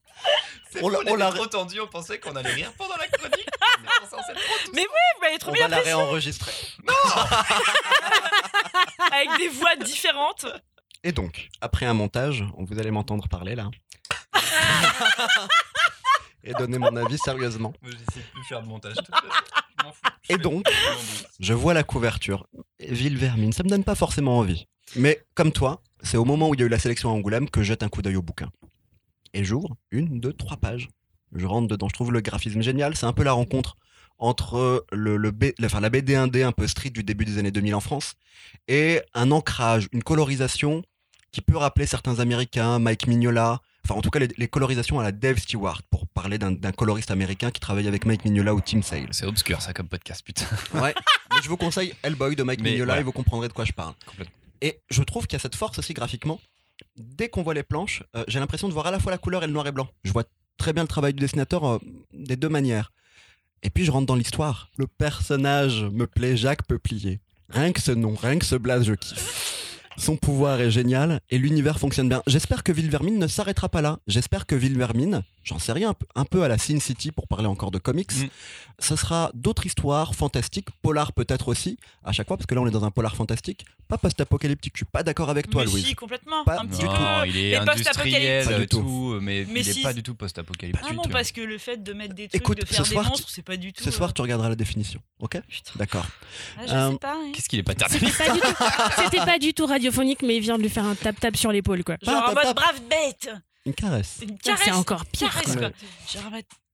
[0.72, 2.96] C'est On l'a- on, on l'a- était trop tendu, on pensait qu'on allait rire pendant
[2.98, 3.48] la chronique.
[4.12, 4.18] On
[4.76, 5.96] Mais oui, vous m'avez trop On bien va la apprécié.
[5.96, 6.52] réenregistrer.
[9.12, 10.46] Avec des voix différentes.
[11.04, 13.66] Et donc, après un montage, vous allez m'entendre parler là.
[16.44, 17.74] Et donner mon avis sérieusement.
[17.84, 18.96] J'essaie de plus faire de montage.
[18.96, 20.02] Je m'en fous.
[20.30, 20.66] Je Et donc,
[21.40, 22.48] je vois la couverture.
[22.80, 24.68] Ville Vermine, ça me donne pas forcément envie.
[24.96, 27.50] Mais comme toi, c'est au moment où il y a eu la sélection à Angoulême
[27.50, 28.50] que je jette un coup d'œil au bouquin.
[29.34, 30.88] Et j'ouvre une, deux, trois pages.
[31.36, 32.96] Je rentre dedans, je trouve le graphisme génial.
[32.96, 33.78] C'est un peu la rencontre
[34.18, 37.52] entre le, le B- enfin, la BD 1D un peu street du début des années
[37.52, 38.16] 2000 en France
[38.68, 40.82] et un ancrage, une colorisation
[41.32, 45.04] qui peut rappeler certains Américains, Mike Mignola, enfin en tout cas les, les colorisations à
[45.04, 48.82] la Dave Stewart, pour parler d'un coloriste américain qui travaille avec Mike Mignola ou Tim
[48.82, 49.08] Sale.
[49.12, 50.46] C'est obscur ça comme podcast, putain.
[50.74, 50.94] Ouais,
[51.34, 53.02] mais je vous conseille Hellboy de Mike Mais Mignola voilà.
[53.02, 53.94] et vous comprendrez de quoi je parle.
[54.62, 56.40] Et je trouve qu'il y a cette force aussi graphiquement.
[56.98, 59.44] Dès qu'on voit les planches, euh, j'ai l'impression de voir à la fois la couleur
[59.44, 59.90] et le noir et blanc.
[60.04, 60.24] Je vois
[60.58, 61.80] très bien le travail du dessinateur euh,
[62.14, 62.92] des deux manières.
[63.64, 64.70] Et puis je rentre dans l'histoire.
[64.78, 67.20] Le personnage me plaît, Jacques Peuplier.
[67.50, 69.59] Rien que ce nom, rien que ce blaze, je kiffe.
[70.00, 72.24] Son pouvoir est génial et l'univers fonctionne bien.
[72.26, 74.00] J'espère que Vilvermine ne s'arrêtera pas là.
[74.08, 77.70] J'espère que Vilvermine, j'en sais rien, un peu- à la Sin City pour parler encore
[77.72, 78.28] de comics, Mm.
[78.80, 82.68] ce sera d'autres histoires fantastiques, polar peut-être aussi, à chaque fois, parce que là on
[82.68, 84.74] est dans un polar fantastique, pas post-apocalyptique.
[84.76, 85.86] Je suis pas d'accord avec toi, mais Louise.
[85.86, 86.46] si, complètement.
[86.46, 86.88] Pas un du petit tout.
[86.88, 87.28] peu.
[87.28, 88.52] Il est mais industriel post-apocalyptique.
[88.54, 88.80] Pas du tout.
[88.80, 89.82] tout, mais, Mais il est si.
[89.82, 90.86] pas du tout post-apocalyptique.
[90.90, 92.96] Ah non, parce que le fait de mettre des trucs, Écoute, de faire ce des
[92.96, 93.84] soir, tu- monstres, c'est pas du tout.
[93.84, 95.42] Ce soir, euh, tu regarderas la définition, ok?
[95.76, 96.06] D'accord.
[96.58, 97.14] ah, je Euh, sais pas.
[97.16, 97.32] hein.
[97.34, 98.48] Qu'est-ce qu'il est pas tard C'était pas, du tout-
[99.04, 101.84] c'était pas du tout radiophonique, mais il vient de lui faire un tap-tap sur l'épaule,
[101.84, 101.98] quoi.
[102.02, 103.30] Genre en mode brave bête.
[103.66, 104.20] Une caresse.
[104.22, 104.62] Une caresse.
[104.66, 105.30] C'est encore pire.
[105.32, 105.72] caresse, quoi.
[106.12, 106.32] Genre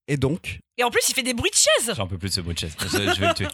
[0.07, 1.93] Et donc, Et en plus, il fait des bruits de chaise.
[1.95, 2.75] J'en peux plus de ce bout de chaise.
[2.79, 3.47] Je, je vais le tuer.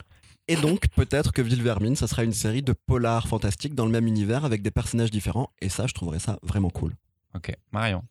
[0.48, 4.08] et donc peut-être que Vilvermine, ça sera une série de polars fantastiques dans le même
[4.08, 5.50] univers avec des personnages différents.
[5.62, 6.94] Et ça, je trouverais ça vraiment cool.
[7.36, 8.04] Ok, Marion.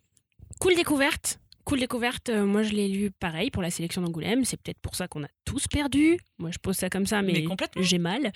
[0.59, 1.39] Cool découverte.
[1.65, 2.31] Cool découverte.
[2.31, 4.45] Euh, moi, je l'ai lu pareil pour la sélection d'Angoulême.
[4.45, 6.19] C'est peut-être pour ça qu'on a tous perdu.
[6.39, 7.45] Moi, je pose ça comme ça, mais,
[7.77, 8.33] j'ai mal.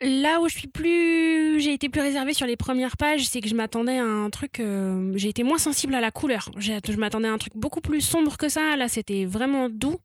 [0.00, 3.48] Là où je suis plus, j'ai été plus réservée sur les premières pages, c'est que
[3.48, 4.58] je m'attendais à un truc.
[4.58, 6.50] euh, j'ai été moins sensible à la couleur.
[6.56, 8.76] Je m'attendais à un truc beaucoup plus sombre que ça.
[8.76, 9.96] Là, c'était vraiment doux.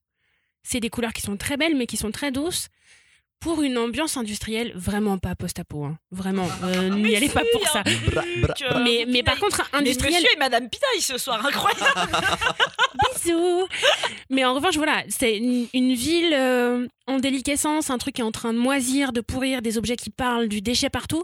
[0.62, 2.67] C'est des couleurs qui sont très belles, mais qui sont très douces.
[3.39, 5.86] Pour une ambiance industrielle, vraiment pas post-apo.
[5.86, 5.97] hein.
[6.12, 7.84] Vraiment, euh, n'y Mais allez pas pour ça.
[7.84, 9.39] Bra- bra- euh, Mais, mais par pinaille.
[9.52, 10.13] contre, Mais industriel.
[10.15, 12.12] monsieur et madame Pitaille ce soir, incroyable.
[13.23, 13.67] Bisous.
[14.30, 18.25] Mais en revanche, voilà, c'est une, une ville euh, en déliquescence, un truc qui est
[18.25, 21.23] en train de moisir, de pourrir, des objets qui parlent, du déchet partout.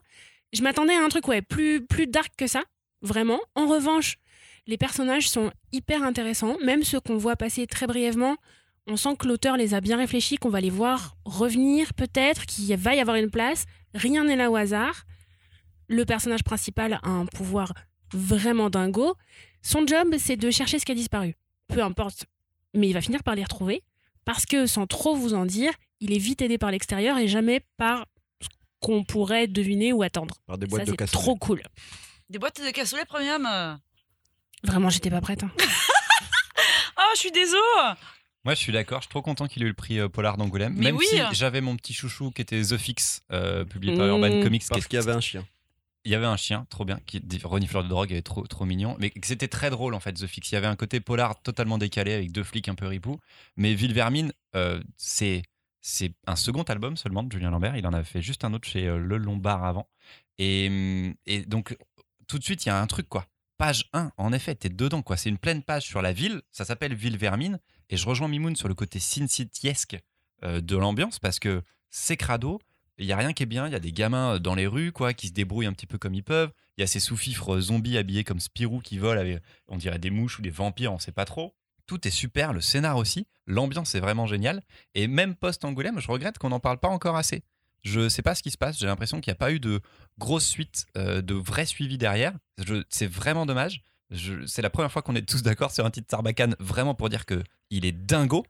[0.53, 2.63] Je m'attendais à un truc ouais, plus, plus dark que ça,
[3.01, 3.41] vraiment.
[3.55, 4.15] En revanche,
[4.67, 8.37] les personnages sont hyper intéressants, même ceux qu'on voit passer très brièvement.
[8.87, 12.75] On sent que l'auteur les a bien réfléchis, qu'on va les voir revenir peut-être, qu'il
[12.77, 13.65] va y avoir une place.
[13.95, 15.05] Rien n'est là au hasard.
[15.87, 17.73] le personnage principal a un pouvoir
[18.13, 19.15] vraiment dingo.
[19.61, 21.35] Son job, c'est de chercher ce qui a disparu.
[21.67, 22.25] Peu importe,
[22.75, 23.83] mais il va finir par les retrouver
[24.23, 27.61] parce que, sans trop vous en dire, il est vite aidé par l'extérieur et jamais
[27.77, 28.05] par
[28.41, 28.47] ce
[28.79, 30.35] qu'on pourrait deviner ou attendre.
[30.47, 31.21] Par des Ça, boîtes de c'est cassoulet.
[31.23, 31.61] trop cool.
[32.29, 33.45] Des boîtes de cassoulet premium.
[33.47, 33.75] euh.
[34.63, 35.43] Vraiment, j'étais pas prête.
[35.43, 35.51] hein.
[36.97, 37.61] Ah, je suis désolé.
[38.45, 38.99] Moi, je suis d'accord.
[38.99, 40.73] Je suis trop content qu'il ait eu le prix euh, Polar d'Angoulême.
[40.77, 41.05] Mais Même oui.
[41.09, 44.09] si j'avais mon petit chouchou qui était The Fix, euh, publié par Mmh.
[44.09, 44.61] Urban Comics.
[44.61, 45.45] qui Parce qu'il y avait un chien.
[46.07, 48.63] Il y avait un chien, trop bien, qui renifleur de drogue, il est trop, trop
[48.65, 48.95] mignon.
[48.99, 50.51] Mais que c'était très drôle en fait, The Fix.
[50.51, 53.19] Il y avait un côté polar totalement décalé avec deux flics un peu ripoux.
[53.57, 55.41] Mais Ville Vermine, euh, c'est
[55.81, 57.75] c'est un second album seulement de Julien Lambert.
[57.77, 59.87] Il en avait fait juste un autre chez euh, Le Lombard avant.
[60.37, 61.75] Et, hum, et donc,
[62.27, 63.25] tout de suite, il y a un truc quoi.
[63.57, 65.17] Page 1, en effet, t'es dedans quoi.
[65.17, 66.41] C'est une pleine page sur la ville.
[66.51, 67.59] Ça s'appelle Ville Vermine.
[67.89, 69.97] Et je rejoins Mimoun sur le côté Sin Cityesque
[70.43, 72.59] euh, de l'ambiance parce que c'est crado.
[72.97, 73.67] Il y a rien qui est bien.
[73.67, 75.87] Il y a des gamins euh, dans les rues quoi qui se débrouillent un petit
[75.87, 76.51] peu comme ils peuvent.
[76.77, 80.39] Il y a ces sous-fifres zombies habillés comme Spirou qui volent on dirait des mouches
[80.39, 81.55] ou des vampires, on sait pas trop.
[81.87, 84.63] Tout est super, le scénar aussi, l'ambiance est vraiment géniale.
[84.95, 87.43] Et même post-Angoulême, je regrette qu'on n'en parle pas encore assez.
[87.83, 89.79] Je sais pas ce qui se passe, j'ai l'impression qu'il n'y a pas eu de
[90.17, 92.33] grosse suite, euh, de vrai suivi derrière.
[92.89, 93.83] C'est vraiment dommage.
[94.11, 97.09] Je- C'est la première fois qu'on est tous d'accord sur un titre Sarbacane, vraiment pour
[97.09, 98.45] dire que il est dingo.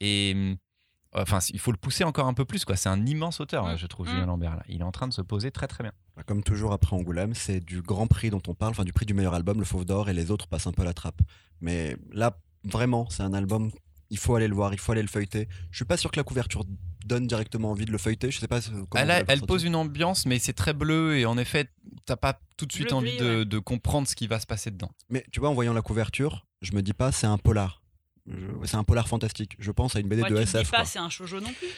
[0.00, 0.56] Et hum,
[1.14, 2.64] enfin, il faut le pousser encore un peu plus.
[2.64, 2.76] quoi.
[2.76, 3.76] C'est un immense auteur, Mm.
[3.78, 4.10] je trouve, Mm.
[4.10, 4.56] Julien Lambert.
[4.56, 4.62] Là.
[4.68, 5.92] Il est en train de se poser très très bien.
[6.16, 9.06] Bah, Comme toujours après Angoulême, c'est du grand prix dont on parle, enfin du prix
[9.06, 11.20] du meilleur album, le Fauve d'Or, et les autres passent un peu à la trappe.
[11.60, 13.70] Mais là, vraiment, c'est un album,
[14.10, 15.48] il faut aller le voir, il faut aller le feuilleter.
[15.70, 16.64] Je suis pas sûr que la couverture
[17.06, 19.64] donne directement envie de le feuilleter, je sais pas euh, comment Elle, a- elle pose
[19.64, 21.70] une ambiance, mais c'est très bleu et en effet,
[22.04, 23.44] t'as pas tout de suite Bleu envie de, ouais.
[23.44, 24.90] de comprendre ce qui va se passer dedans.
[25.08, 27.82] Mais tu vois, en voyant la couverture, je me dis pas c'est un polar.
[28.64, 29.56] C'est un polar fantastique.
[29.58, 30.64] Je pense à une BD Ouais, de tu me SF.
[30.64, 31.68] dis pas, c'est un shoujo non plus.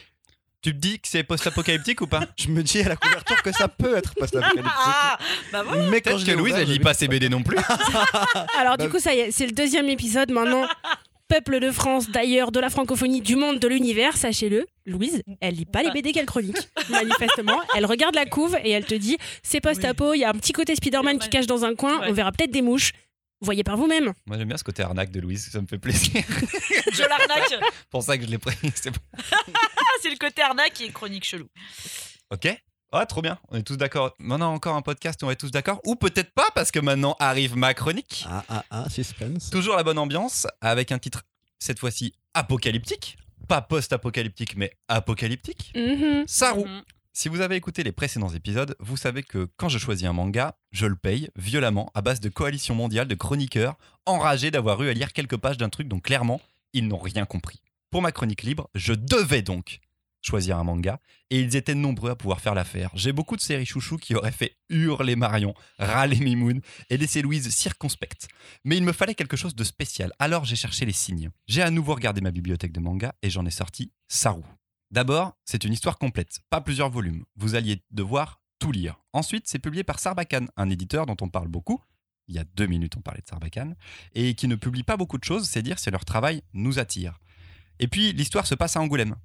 [0.63, 2.25] Tu te dis que c'est post-apocalyptique ou pas?
[2.37, 4.65] Je me dis à la couverture que ça peut être post-apocalyptique.
[4.85, 5.17] Ah,
[5.53, 5.89] bah voilà.
[5.89, 7.57] Mais quand Peut-être je que Louise, elle lit pas ses BD non plus.
[8.59, 10.67] Alors, Bah- du coup, ça y est, c'est le deuxième épisode maintenant.
[11.31, 15.65] Peuple de France, d'ailleurs, de la francophonie, du monde, de l'univers, sachez-le, Louise, elle lit
[15.65, 16.57] pas les BD qu'elle chronique,
[16.91, 17.61] manifestement.
[17.77, 20.53] Elle regarde la couve et elle te dit c'est post-apo, il y a un petit
[20.53, 22.91] côté Spider-Man qui cache dans un coin, on verra peut-être des mouches.
[23.43, 24.13] Voyez par vous-même.
[24.27, 26.21] Moi, j'aime bien ce côté arnaque de Louise, ça me fait plaisir.
[26.93, 27.61] Je l'arnaque.
[27.91, 28.57] pour ça que je l'ai pris.
[28.75, 29.01] c'est bon.
[29.17, 31.47] Ah, c'est le côté arnaque et chronique chelou.
[32.31, 32.49] Ok
[32.93, 33.39] Ah, trop bien.
[33.49, 34.15] On est tous d'accord.
[34.19, 35.81] Maintenant, encore un podcast, on est tous d'accord.
[35.87, 38.27] Ou peut-être pas, parce que maintenant arrive ma chronique.
[38.29, 39.51] Ah ah ah, suspense.
[39.51, 41.23] Toujours la bonne ambiance, avec un titre,
[41.61, 43.17] cette fois-ci, apocalyptique.
[43.47, 45.73] Pas post-apocalyptique, mais apocalyptique.
[45.77, 46.25] Mhm.
[46.27, 46.65] Saru.
[46.65, 46.83] Mhm.
[47.13, 50.57] Si vous avez écouté les précédents épisodes, vous savez que quand je choisis un manga,
[50.71, 53.77] je le paye violemment à base de coalition mondiale de chroniqueurs
[54.07, 56.41] enragés d'avoir eu à lire quelques pages d'un truc dont clairement
[56.73, 57.61] ils n'ont rien compris.
[57.91, 59.81] Pour ma chronique libre, je devais donc
[60.23, 62.91] choisir un manga et ils étaient nombreux à pouvoir faire l'affaire.
[62.95, 67.49] J'ai beaucoup de séries chouchous qui auraient fait hurler Marion, râler Mimoun et laisser Louise
[67.51, 68.29] circonspecte.
[68.65, 71.31] Mais il me fallait quelque chose de spécial, alors j'ai cherché les signes.
[71.47, 74.43] J'ai à nouveau regardé ma bibliothèque de mangas et j'en ai sorti Saru.
[74.91, 77.25] D'abord, c'est une histoire complète, pas plusieurs volumes.
[77.37, 78.97] Vous alliez devoir tout lire.
[79.13, 81.81] Ensuite, c'est publié par Sarbacane, un éditeur dont on parle beaucoup.
[82.29, 83.77] Il y a deux minutes, on parlait de Sarbacane.
[84.15, 87.19] Et qui ne publie pas beaucoup de choses, c'est dire si leur travail nous attire.
[87.79, 89.17] Et puis, l'histoire se passe à Angoulême.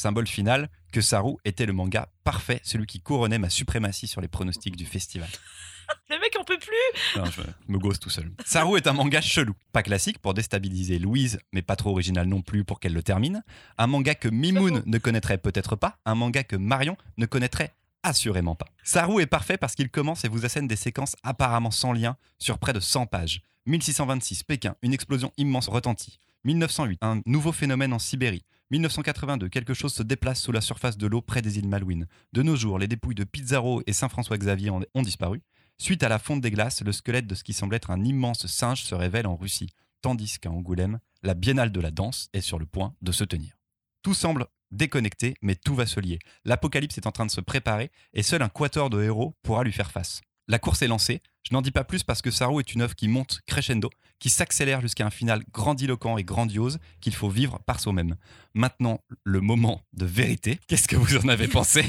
[0.00, 4.28] Symbole final que Saru était le manga parfait, celui qui couronnait ma suprématie sur les
[4.28, 5.28] pronostics du festival.
[6.08, 7.20] Le mec, on peut plus.
[7.20, 8.30] Non, je me gosse tout seul.
[8.46, 9.54] Saru est un manga chelou.
[9.72, 13.42] Pas classique pour déstabiliser Louise, mais pas trop original non plus pour qu'elle le termine.
[13.76, 15.98] Un manga que Mimoun ne connaîtrait peut-être pas.
[16.06, 18.68] Un manga que Marion ne connaîtrait assurément pas.
[18.84, 22.58] Saru est parfait parce qu'il commence et vous assène des séquences apparemment sans lien sur
[22.58, 23.42] près de 100 pages.
[23.66, 26.20] 1626, Pékin, une explosion immense retentit.
[26.44, 28.44] 1908, un nouveau phénomène en Sibérie.
[28.70, 32.06] 1982, quelque chose se déplace sous la surface de l'eau près des îles Malouines.
[32.32, 35.42] De nos jours, les dépouilles de Pizarro et Saint-François-Xavier ont disparu.
[35.78, 38.46] Suite à la fonte des glaces, le squelette de ce qui semble être un immense
[38.46, 39.70] singe se révèle en Russie,
[40.02, 43.58] tandis qu'à Angoulême, la biennale de la danse est sur le point de se tenir.
[44.02, 46.18] Tout semble déconnecté, mais tout va se lier.
[46.44, 49.72] L'apocalypse est en train de se préparer et seul un quator de héros pourra lui
[49.72, 50.20] faire face.
[50.50, 52.96] La course est lancée, je n'en dis pas plus parce que Saru est une œuvre
[52.96, 57.78] qui monte crescendo, qui s'accélère jusqu'à un final grandiloquent et grandiose qu'il faut vivre par
[57.78, 58.16] soi-même.
[58.52, 60.58] Maintenant, le moment de vérité.
[60.66, 61.84] Qu'est-ce que vous en avez pensé?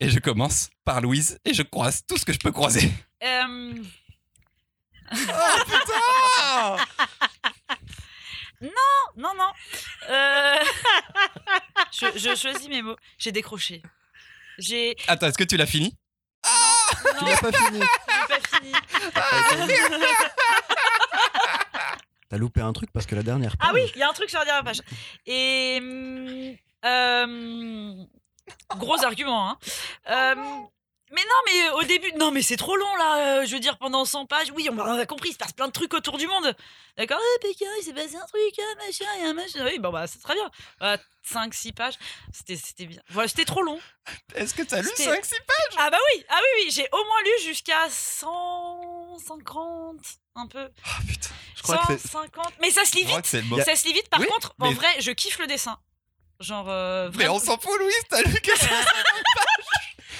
[0.00, 2.90] Et je commence par Louise et je croise tout ce que je peux croiser.
[3.22, 3.74] Euh,
[5.12, 6.76] Ah
[8.62, 9.52] non, non.
[10.08, 10.56] Euh,
[11.92, 12.96] je, je choisis mes mots.
[13.18, 13.82] J'ai décroché.
[14.58, 14.96] J'ai.
[15.08, 15.94] Attends, est-ce que tu l'as fini?
[17.18, 17.80] Tu l'as pas fini.
[17.80, 18.72] J'ai pas fini.
[22.28, 24.12] T'as loupé un truc parce que la dernière Ah page, oui, il y a un
[24.12, 24.80] truc sur la dernière page.
[25.26, 25.78] Et.
[25.80, 28.04] hum, euh,
[28.76, 29.58] gros argument, hein.
[30.10, 30.34] Euh,
[31.12, 33.40] Mais non, mais au début, non, mais c'est trop long là.
[33.40, 35.66] euh, je veux dire, pendant 100 pages, oui, on a, compris, il se passe plein
[35.66, 36.54] de trucs autour du monde.
[36.96, 39.64] D'accord Eh, Pékin, il s'est passé un truc, ah, machin, il y a un machin.
[39.64, 40.50] Oui, bon, bah, c'est très bien.
[41.22, 41.94] 5, 6 pages,
[42.32, 43.00] c'était bien.
[43.10, 43.78] Voilà, c'était trop long.
[44.34, 45.34] Est-ce que t'as lu C'était- 5 6
[45.76, 49.96] Ah, bah oui, ah oui, oui, j'ai au moins lu jusqu'à 150,
[50.36, 50.68] un peu.
[50.84, 51.28] Ah putain.
[51.56, 52.52] Je crois que c'est 150.
[52.60, 53.34] Mais ça se lit vite.
[53.46, 53.60] mot.
[53.62, 54.08] Ça se lit vite.
[54.08, 55.78] Par Oui, contre, en vrai, je kiffe le dessin.
[56.40, 57.34] Genre, euh, Mais vraiment.
[57.34, 58.66] on s'en fout, Louise, t'as lu que ça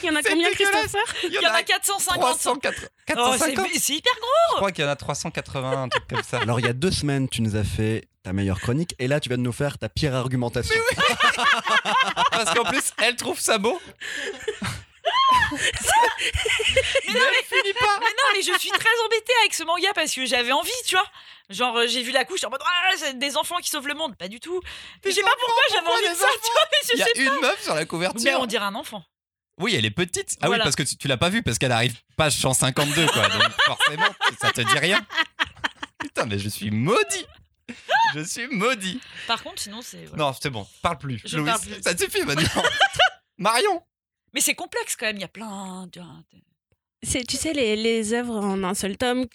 [0.03, 0.51] Il y en a combien.
[0.51, 2.21] Christopher Il y en a 450.
[2.21, 2.89] 380.
[3.17, 4.29] Oh, c'est 450 c'est hyper gros.
[4.53, 6.39] Je crois qu'il y en a 380, un truc comme ça.
[6.41, 9.21] Alors il y a deux semaines, tu nous as fait ta meilleure chronique et là
[9.21, 10.75] tu viens de nous faire ta pire argumentation.
[12.33, 13.81] Parce qu'en plus, elle trouve ça beau.
[15.43, 20.25] Mais non, mais, mais non, mais je suis très embêtée avec ce manga parce que
[20.27, 21.07] j'avais envie, tu vois.
[21.49, 23.95] Genre, euh, j'ai vu la couche en mode, ah, c'est des enfants qui sauvent le
[23.95, 24.17] monde.
[24.17, 24.61] Pas du tout.
[25.05, 26.63] Mais je sais pas pourquoi j'avais envie de ça, tu vois.
[26.71, 28.21] Mais Il y a une meuf sur la couverture.
[28.25, 29.03] Mais on dirait un enfant.
[29.61, 30.37] Oui, elle est petite.
[30.41, 30.63] Ah Voilà.
[30.63, 33.29] oui, parce que tu, tu l'as pas vue, parce qu'elle arrive page 152, quoi.
[33.29, 34.07] Donc forcément,
[34.41, 35.05] ça te dit rien.
[35.99, 37.27] Putain, mais je suis maudit.
[38.15, 39.01] Je suis maudit.
[39.29, 40.05] Par contre, sinon, c'est.
[40.07, 40.25] voilà.
[40.25, 41.21] Non, c'est bon, parle plus.
[41.25, 41.83] Je Louise, parle plus.
[41.83, 42.63] ça te suffit maintenant.
[43.39, 43.83] Marion.
[44.35, 45.17] Mais c'est complexe quand même.
[45.17, 45.87] Il y a plein.
[45.93, 46.01] de-
[47.03, 49.27] C'est, tu sais, les, les œuvres en un seul tome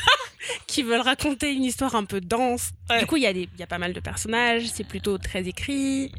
[0.66, 2.70] qui, veulent raconter une histoire un peu dense.
[2.90, 3.00] Ouais.
[3.00, 5.18] Du coup, il y, a des- il y a pas mal de personnages, c'est plutôt
[5.18, 6.10] très écrit.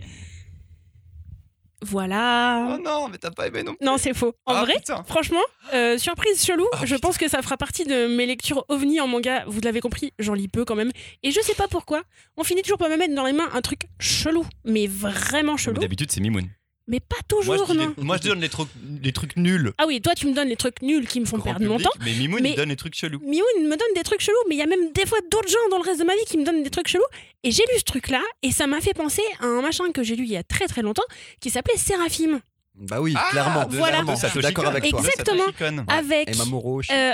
[1.82, 2.76] Voilà.
[2.78, 3.86] Oh non, mais t'as pas aimé non plus.
[3.86, 4.34] Non, c'est faux.
[4.46, 5.04] En Ah, vrai, putain.
[5.08, 5.42] franchement,
[5.74, 7.08] euh, surprise chelou, Ah, je putain.
[7.08, 9.44] pense que ça fera partie de mes lectures ovni en manga.
[9.48, 10.92] Vous l'avez compris, j'en lis peu quand même.
[11.24, 12.02] Et je sais pas pourquoi,
[12.38, 15.80] on finit toujours par me mettre dans les mains un truc chelou, mais vraiment chelou.
[15.80, 16.48] D'habitude, c'est Mimoun.
[16.92, 17.94] Mais pas Moi, toujours, je, dis non.
[17.98, 18.68] les- moi, je donne les trucs,
[19.04, 19.74] les trucs nuls.
[19.78, 21.78] Ah oui, toi, tu me donnes les trucs nuls qui me font grand perdre mon
[21.80, 21.92] temps.
[22.04, 23.20] Mais Mimoun, Mais- il donne les trucs chelous.
[23.20, 25.70] Mioun me donne des trucs chelous, mais il y a même des fois d'autres gens
[25.70, 27.04] dans le reste de ma vie qui me donnent des trucs chelous.
[27.44, 30.16] Et j'ai lu ce truc-là, et ça m'a fait penser à un machin que j'ai
[30.16, 31.04] lu il y a très très longtemps,
[31.40, 32.42] qui s'appelait Séraphim,
[32.76, 33.66] Bah oui, Ah, clairement.
[33.66, 33.98] de- Voilà.
[33.98, 35.00] clairement, je suis d'accord avec toi.
[35.02, 35.44] Exactement.
[35.90, 36.96] Avec Et Mamoru Oshii.
[36.96, 37.12] euh,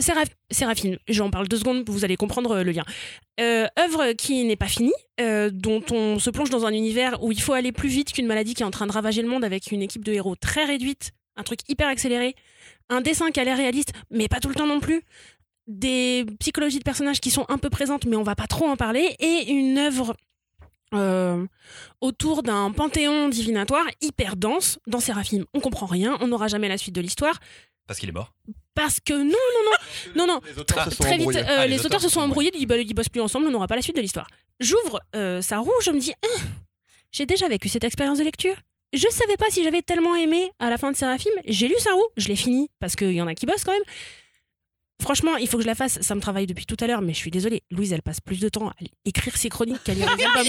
[0.00, 0.96] Séraph- Séraphim.
[1.08, 2.84] J'en parle deux secondes, vous allez comprendre euh, le lien.
[3.40, 7.32] Euh, œuvre qui n'est pas finie, euh, dont on se plonge dans un univers où
[7.32, 9.44] il faut aller plus vite qu'une maladie qui est en train de ravager le monde
[9.44, 12.34] avec une équipe de héros très réduite, un truc hyper accéléré,
[12.88, 15.02] un dessin qui a l'air réaliste, mais pas tout le temps non plus,
[15.66, 18.76] des psychologies de personnages qui sont un peu présentes, mais on va pas trop en
[18.76, 20.16] parler, et une œuvre
[20.92, 21.46] euh,
[22.00, 25.44] autour d'un panthéon divinatoire hyper dense dans Séraphim.
[25.54, 27.38] On comprend rien, on n'aura jamais la suite de l'histoire.
[27.90, 28.32] Parce qu'il est mort.
[28.72, 31.40] Parce que non, non, non, non, non, Les auteurs se sont très vite, embrouillés.
[31.40, 33.74] euh, Ah, les, auteurs se sont embrouillés, ils, ils bossent plus ensemble, on n'aura pas
[33.74, 34.28] la suite de l'histoire.
[34.60, 36.40] J'ouvre euh, ça rouge, je me dis, Ah,
[37.10, 38.54] j'ai déjà vécu cette expérience de lecture.
[38.92, 41.30] Je savais pas si j'avais tellement aimé à la fin de Séraphim.
[41.46, 43.82] J'ai lu Saru, je l'ai fini parce qu'il y en a qui bossent quand même.
[45.00, 46.00] Franchement, il faut que je la fasse.
[46.00, 47.62] Ça me travaille depuis tout à l'heure, mais je suis désolée.
[47.70, 50.46] Louise, elle passe plus de temps à écrire ses chroniques qu'à lire les albums.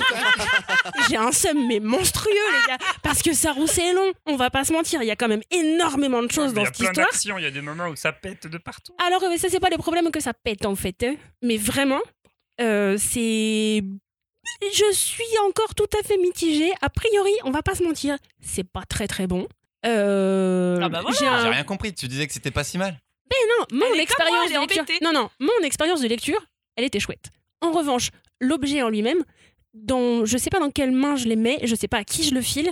[1.10, 2.78] J'ai un seum, mais monstrueux, les gars.
[3.04, 4.12] Parce que Saru, c'est long.
[4.26, 5.02] On va pas se mentir.
[5.02, 7.08] Il y a quand même énormément de choses dans cette histoire.
[7.08, 8.94] d'actions, il y a des moments où ça pète de partout.
[9.06, 11.04] Alors, ça, c'est pas le problème que ça pète, en fait.
[11.04, 11.16] hein.
[11.42, 12.02] Mais vraiment,
[12.60, 13.84] euh, c'est.
[14.74, 16.72] Je suis encore tout à fait mitigée.
[16.82, 19.48] A priori, on va pas se mentir, c'est pas très très bon.
[19.86, 21.18] Euh, Ah bah voilà.
[21.20, 21.94] j'ai un- J'ai rien compris.
[21.94, 23.00] Tu disais que c'était pas si mal.
[23.50, 24.82] Non, mon moi, expérience de lecture.
[24.82, 25.00] embêtée.
[25.04, 27.32] Non, non, mon expérience de lecture, elle était chouette.
[27.62, 29.24] En revanche, l'objet en lui-même,
[29.74, 32.24] dont je sais pas dans quelle main je les mets, je sais pas à qui
[32.24, 32.72] je le file.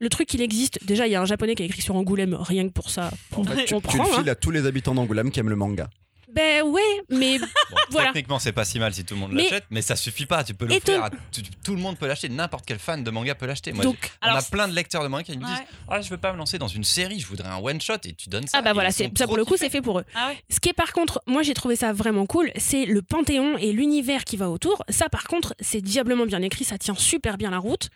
[0.00, 0.84] Le truc, il existe.
[0.84, 3.10] Déjà, il y a un japonais qui a écrit sur Angoulême, rien que pour ça.
[3.34, 4.06] En fait, tu, on tu le hein.
[4.18, 5.90] files à tous les habitants d'Angoulême qui aiment le manga.
[6.32, 7.46] Ben ouais, mais Bon,
[7.90, 8.08] Voilà.
[8.08, 10.44] Techniquement, c'est pas si mal si tout le monde l'achète, mais ça suffit pas.
[10.44, 12.28] Tu peux l'offrir à tout, tout le monde peut l'acheter.
[12.28, 13.72] N'importe quel fan de manga peut l'acheter.
[13.72, 14.10] Moi, donc.
[14.22, 15.66] on a plein de lecteurs de manga qui me disent Ouais.
[15.88, 18.14] Ah, je veux pas me lancer dans une série, je voudrais un one shot et
[18.14, 18.58] tu donnes ça.
[18.58, 20.04] Ah bah voilà, ça pour le coup, c'est fait pour eux.
[20.14, 20.38] Ah ouais.
[20.50, 23.72] Ce qui est par contre, moi j'ai trouvé ça vraiment cool, c'est le panthéon et
[23.72, 24.84] l'univers qui va autour.
[24.88, 27.88] Ça par contre, c'est diablement bien écrit, ça tient super bien la route.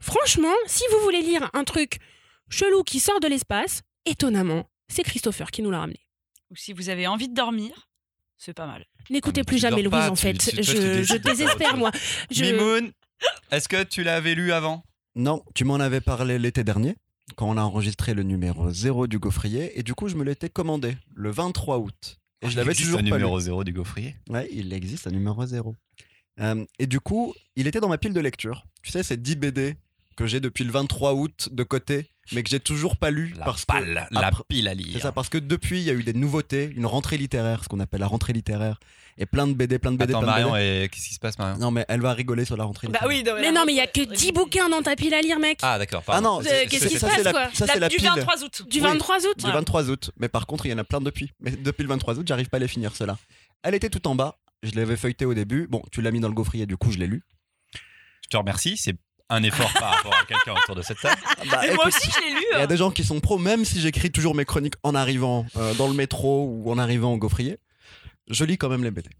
[0.00, 1.98] Franchement, si vous voulez lire un truc
[2.48, 5.98] chelou qui sort de l'espace, étonnamment, c'est Christopher qui nous l'a ramené.
[6.50, 7.88] Ou si vous avez envie de dormir,
[8.36, 8.86] c'est pas mal.
[9.10, 10.34] N'écoutez mais plus jamais Louise pas, en tu- fait.
[10.34, 11.90] tu- toi, tu je, désespère moi.
[12.30, 12.44] Je...
[12.44, 12.92] Mimoun,
[13.50, 14.84] est-ce que tu l'avais lu avant?
[15.14, 16.96] Non, tu m'en avais parlé l'été dernier,
[17.36, 20.48] quand on a enregistré le numéro 0 du gaufrier, et du coup, je me l'étais
[20.48, 22.18] commandé le 23 août.
[22.40, 23.22] Et je l'avais Il existe toujours un pas lu.
[23.24, 24.14] numéro 0 du gaufrier?
[24.30, 25.74] Ouais, il existe un numéro 0.
[26.40, 28.64] Euh, et du coup, il était dans ma pile de lecture.
[28.82, 29.74] Tu sais, ces 10 BD
[30.18, 33.44] que j'ai depuis le 23 août de côté, mais que j'ai toujours pas lu La
[33.44, 35.00] parce palle, que la après- pile à C'est lire.
[35.00, 37.78] ça, parce que depuis, il y a eu des nouveautés, une rentrée littéraire, ce qu'on
[37.78, 38.80] appelle la rentrée littéraire,
[39.16, 40.82] et plein de BD, plein de BD, Attends, plein de Marion, BD.
[40.84, 41.56] et qu'est-ce qui se passe, Marion?
[41.58, 43.08] Non, mais elle va rigoler sur la rentrée Bah littéraire.
[43.16, 45.20] oui, non, Mais non, mais il y a que 10 bouquins dans ta pile à
[45.20, 45.60] lire, mec.
[45.62, 46.02] Ah, d'accord.
[46.08, 47.78] Ah non, c'est- qu'est-ce c'est- qui se ça, passe, c'est la- quoi ça La- c'est
[47.80, 48.62] la du pile 23 août.
[48.68, 48.82] Du oui.
[48.82, 49.38] 23 août.
[49.38, 50.10] du 23 août.
[50.18, 51.32] Mais par contre, il y en a plein depuis.
[51.40, 53.16] Mais depuis le 23 août, j'arrive pas à les finir, ceux-là.
[53.62, 54.36] Elle était tout en bas.
[54.64, 55.68] Je l'avais feuilleté au début.
[55.68, 57.22] Bon, tu l'as mis dans le gaufrier, du coup, je l'ai lu.
[58.24, 58.76] Je te remercie.
[58.76, 58.96] C'est
[59.30, 61.20] un effort par rapport à quelqu'un autour de cette table.
[61.50, 62.44] Bah, Et moi écoute, aussi, je l'ai lu.
[62.52, 62.64] Il y hein.
[62.64, 65.74] a des gens qui sont pros, même si j'écris toujours mes chroniques en arrivant euh,
[65.74, 67.58] dans le métro ou en arrivant au gaufrier,
[68.28, 69.10] je lis quand même les BD.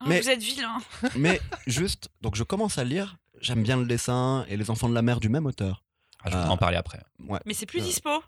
[0.00, 0.78] Ah, mais- Vous êtes vilain.
[1.16, 4.94] Mais juste, donc je commence à lire, j'aime bien le dessin et les enfants de
[4.94, 5.84] la mer du même auteur.
[6.24, 6.50] Ah, je vais Ah.
[6.50, 7.00] en parler après.
[7.26, 7.40] Ouais.
[7.44, 8.22] Mais c'est plus Euh, dispo.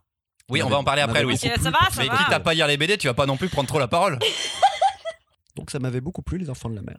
[0.51, 1.39] Oui, On on va en parler après, Louis.
[1.39, 2.19] Ça plus va, ça Mais va.
[2.19, 4.19] quitte à pas lire les BD, tu vas pas non plus prendre trop la parole.
[5.57, 6.99] Donc ça m'avait beaucoup plu, les enfants de la mer.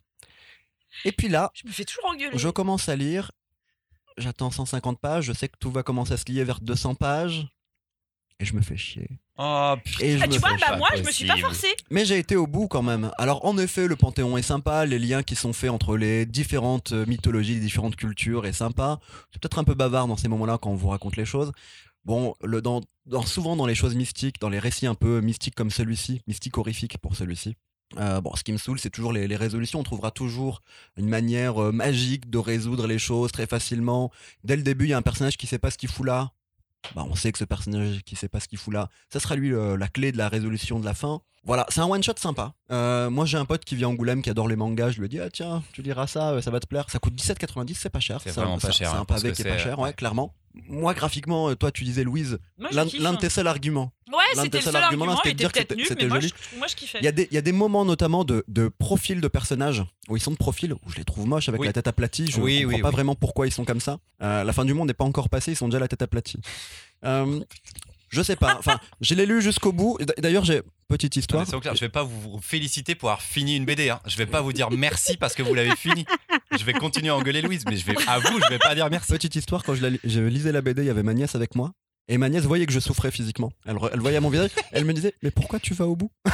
[1.05, 2.37] Et puis là, Je me fais toujours engueuler.
[2.37, 3.31] je commence à lire,
[4.17, 7.47] j'attends 150 pages, je sais que tout va commencer à se lier vers 200 pages,
[8.39, 9.07] et je me fais chier.
[9.37, 10.03] Oh putain.
[10.05, 11.49] Et je Ah, me tu vois, bah moi, je me suis pas possible.
[11.49, 11.75] forcée.
[11.89, 13.11] Mais j'ai été au bout quand même.
[13.17, 16.91] Alors en effet, le Panthéon est sympa, les liens qui sont faits entre les différentes
[16.91, 18.99] euh, mythologies, les différentes cultures est sympa.
[19.31, 21.51] C'est peut-être un peu bavard dans ces moments-là quand on vous raconte les choses.
[22.05, 25.55] Bon, le, dans, dans- souvent dans les choses mystiques, dans les récits un peu mystiques
[25.55, 27.55] comme celui-ci, mystique horrifique pour celui-ci.
[27.97, 29.79] Euh, bon, ce qui me saoule, c'est toujours les, résolutions.
[29.79, 30.61] On trouvera toujours
[30.97, 34.11] une manière euh, magique de résoudre les choses très facilement.
[34.43, 36.31] Dès le début, il y a un personnage qui sait pas ce qu'il fout là.
[36.95, 39.35] Bah, on sait que ce personnage qui sait pas ce qu'il fout là, ça sera
[39.35, 41.21] lui la clé de la résolution de la fin.
[41.45, 42.53] Voilà, c'est un one shot sympa.
[42.71, 44.91] Euh, moi, j'ai un pote qui vit à Angoulême qui adore les mangas.
[44.91, 46.85] Je lui ai dit, ah tiens, tu liras ça, euh, ça va te plaire.
[46.89, 48.19] Ça coûte 17,90, c'est pas cher.
[48.23, 49.63] C'est vraiment pas cher, C'est hein, un pour ce pavé que qui est pas c'est,
[49.65, 49.85] cher, ouais.
[49.89, 50.33] ouais, clairement.
[50.69, 52.37] Moi, graphiquement, euh, toi, tu disais Louise,
[52.71, 53.91] l'un de tes seuls arguments.
[54.07, 55.21] Ouais, l'un de c'était tes le seuls seul arguments, argument.
[55.23, 56.99] c'était de dire que c'était- mais moi, je, moi, je kiffais.
[57.01, 59.83] Il y, a des, il y a des moments notamment de, de profils de personnages
[60.07, 61.67] où ils sont de profil, où je les trouve moches avec Oui.
[61.67, 62.27] la tête aplatie.
[62.29, 62.93] Je Oui, comprends oui, pas oui.
[62.93, 63.97] vraiment pourquoi ils sont comme ça.
[64.21, 66.39] Euh, la fin du monde n'est pas encore passée, ils sont déjà la tête aplatie.
[67.03, 67.41] Euh,
[68.13, 68.55] je sais pas.
[68.59, 69.97] Enfin, je l'ai lu jusqu'au bout.
[70.17, 71.45] D'ailleurs, j'ai petite histoire.
[71.45, 73.89] soyons clairs, je vais pas vous féliciter pour avoir fini une BD.
[73.89, 73.99] Hein.
[74.05, 76.05] Je vais pas vous dire merci parce que vous l'avez fini.
[76.57, 78.89] Je vais continuer à engueuler Louise, mais je vais à vous, je vais pas dire
[78.89, 79.11] merci.
[79.11, 81.33] Petite histoire, quand je, la li- je lisais la BD, il y avait ma nièce
[81.35, 81.71] avec moi.
[82.09, 83.51] Et ma nièce voyait que je souffrais physiquement.
[83.65, 86.11] Elle, re- elle voyait mon visage, elle me disait Mais pourquoi tu vas au bout?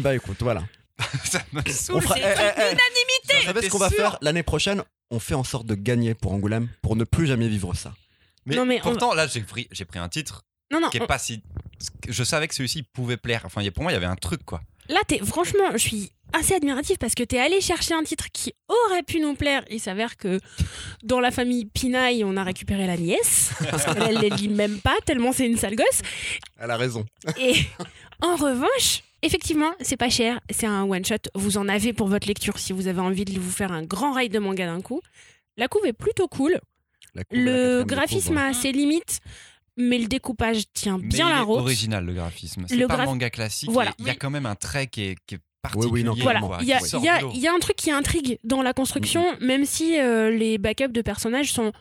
[0.00, 0.62] Bah écoute, voilà.
[1.24, 2.02] Ça me On saoule.
[2.02, 3.36] fera- eh, eh, eh, unanimité.
[3.40, 4.16] Vous savez ce qu'on va faire?
[4.22, 7.74] L'année prochaine On fait en sorte de gagner pour Angoulême pour ne plus jamais vivre
[7.74, 7.92] ça.
[8.46, 10.96] Mais, Non, mais on- pourtant, là, j'ai pris, j'ai pris un titre Non, non, qui
[10.98, 11.42] est on- pas si.
[12.08, 13.42] Je savais que celui-ci pouvait plaire.
[13.44, 14.60] Enfin, pour moi, il y avait un truc, quoi.
[14.88, 18.52] là, t'es, franchement, je suis assez admiratif parce que t'es allé chercher un titre qui
[18.68, 19.64] aurait pu nous plaire.
[19.70, 20.40] Il s'avère que
[21.02, 23.50] dans la famille Pinaille, on a récupéré la nièce.
[23.70, 26.02] Parce qu'elle, elle les lit même pas, tellement c'est une sale gosse.
[26.58, 27.04] Elle a raison.
[27.38, 27.54] Et
[28.22, 30.40] en revanche, effectivement, c'est pas cher.
[30.50, 31.16] C'est un one shot.
[31.34, 34.12] Vous en avez pour votre lecture si vous avez envie de vous faire un grand
[34.12, 35.00] raid de manga d'un coup.
[35.56, 36.60] La couve est plutôt cool.
[37.16, 39.20] La Le graphisme a ses limites,
[39.76, 41.58] mais le découpage tient Mais bien la route.
[41.60, 42.64] original, le graphisme.
[42.68, 43.70] C'est Le pas manga classique.
[43.70, 43.92] Voilà.
[43.98, 45.90] Il y a quand même un trait qui est, qui est Oui, particulier.
[45.92, 49.24] oui, non, Voilà, y y il y a un truc qui intrigue dans la construction,
[49.40, 51.72] même si euh, les backups de personnages sont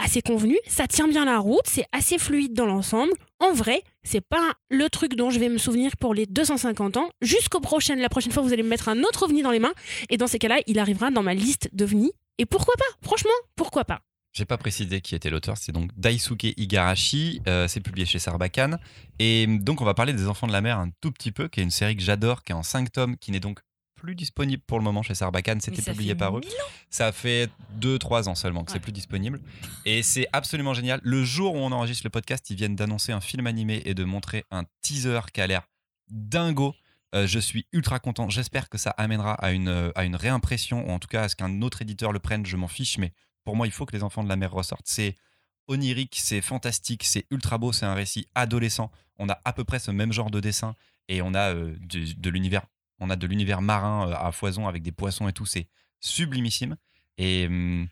[0.00, 3.12] assez convenus, ça tient bien la route, c'est assez fluide dans l'ensemble.
[3.40, 7.08] En vrai, c'est pas le truc dont je vais me souvenir pour les 250 ans.
[7.20, 9.72] Jusqu'au prochain, la prochaine fois, vous allez me mettre un autre ovni dans les mains,
[10.08, 12.12] et dans ces cas-là, il arrivera dans ma liste d'ovnis.
[12.38, 12.84] Et pourquoi pas?
[13.02, 14.00] Franchement, pourquoi pas?
[14.38, 18.78] J'ai pas précisé qui était l'auteur, c'est donc Daisuke Igarashi, euh, c'est publié chez Sarbacane.
[19.18, 21.58] Et donc on va parler des Enfants de la mer un tout petit peu, qui
[21.58, 23.58] est une série que j'adore, qui est en 5 tomes, qui n'est donc
[23.96, 26.40] plus disponible pour le moment chez Sarbacane, c'était publié par eux.
[26.88, 29.40] Ça fait 2-3 ans seulement que c'est plus disponible.
[29.84, 31.00] Et c'est absolument génial.
[31.02, 34.04] Le jour où on enregistre le podcast, ils viennent d'annoncer un film animé et de
[34.04, 35.62] montrer un teaser qui a l'air
[36.10, 36.76] dingo.
[37.16, 38.28] Euh, je suis ultra content.
[38.28, 41.28] J'espère que ça amènera à une, euh, à une réimpression, ou en tout cas à
[41.28, 42.46] ce qu'un autre éditeur le prenne.
[42.46, 43.12] Je m'en fiche, mais
[43.44, 44.86] pour moi, il faut que les enfants de la mer ressortent.
[44.86, 45.16] C'est
[45.68, 48.90] onirique, c'est fantastique, c'est ultra beau, c'est un récit adolescent.
[49.18, 50.74] On a à peu près ce même genre de dessin
[51.08, 52.66] et on a euh, de, l'univers,
[52.98, 55.46] on a de l'univers marin euh, à foison avec des poissons et tout.
[55.46, 55.68] C'est
[56.00, 56.76] sublimissime.
[57.18, 57.88] Et hum,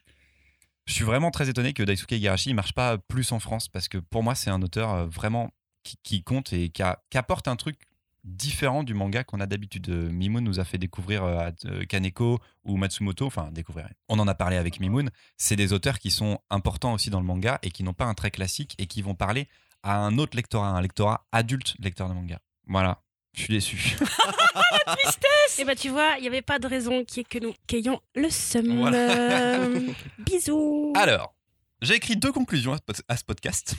[0.86, 3.88] je suis vraiment très étonné que Daisuke Igarashi ne marche pas plus en France parce
[3.88, 5.50] que pour moi, c'est un auteur euh, vraiment
[6.02, 7.78] qui, compte et qui apporte un truc
[8.26, 9.88] différent du manga qu'on a d'habitude.
[9.88, 13.88] Euh, Mimoun nous a fait découvrir euh, à- euh, Kaneko ou Matsumoto, enfin découvrir.
[14.08, 15.10] On en a parlé avec Mimoun.
[15.36, 18.14] C'est des auteurs qui sont importants aussi dans le manga et qui n'ont pas un
[18.14, 19.48] trait classique et qui vont parler
[19.82, 22.40] à un autre lectorat, un lectorat adulte lecteur de manga.
[22.66, 23.00] Voilà,
[23.34, 23.96] je suis déçu.
[25.58, 28.00] Et bah tu vois, il n'y avait pas de raison qui est que nous qu'ayons
[28.14, 28.78] le seum.
[28.78, 29.66] Voilà.
[30.18, 30.92] Bisous.
[30.94, 31.34] Alors,
[31.80, 32.76] j'ai écrit deux conclusions
[33.08, 33.74] à ce podcast.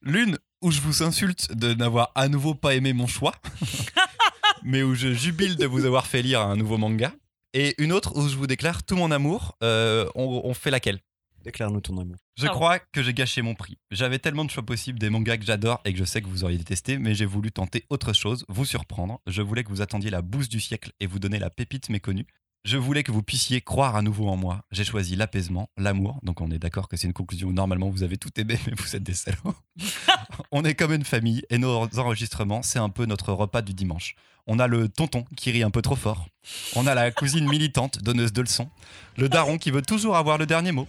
[0.00, 3.34] L'une où je vous insulte de n'avoir à nouveau pas aimé mon choix,
[4.62, 7.12] mais où je jubile de vous avoir fait lire un nouveau manga.
[7.54, 9.56] Et une autre où je vous déclare tout mon amour.
[9.62, 11.00] Euh, on, on fait laquelle?
[11.44, 12.16] Déclare-nous ton amour.
[12.38, 13.76] Je crois que j'ai gâché mon prix.
[13.90, 16.44] J'avais tellement de choix possibles, des mangas que j'adore et que je sais que vous
[16.44, 19.20] auriez détesté, mais j'ai voulu tenter autre chose, vous surprendre.
[19.26, 22.26] Je voulais que vous attendiez la bouse du siècle et vous donner la pépite méconnue.
[22.64, 24.62] Je voulais que vous puissiez croire à nouveau en moi.
[24.70, 26.20] J'ai choisi l'apaisement, l'amour.
[26.22, 28.74] Donc on est d'accord que c'est une conclusion où normalement vous avez tout aimé, mais
[28.76, 29.54] vous êtes des salauds.
[30.52, 34.14] On est comme une famille et nos enregistrements, c'est un peu notre repas du dimanche.
[34.46, 36.26] On a le tonton qui rit un peu trop fort.
[36.74, 38.68] On a la cousine militante, donneuse de leçons.
[39.16, 40.88] Le daron qui veut toujours avoir le dernier mot.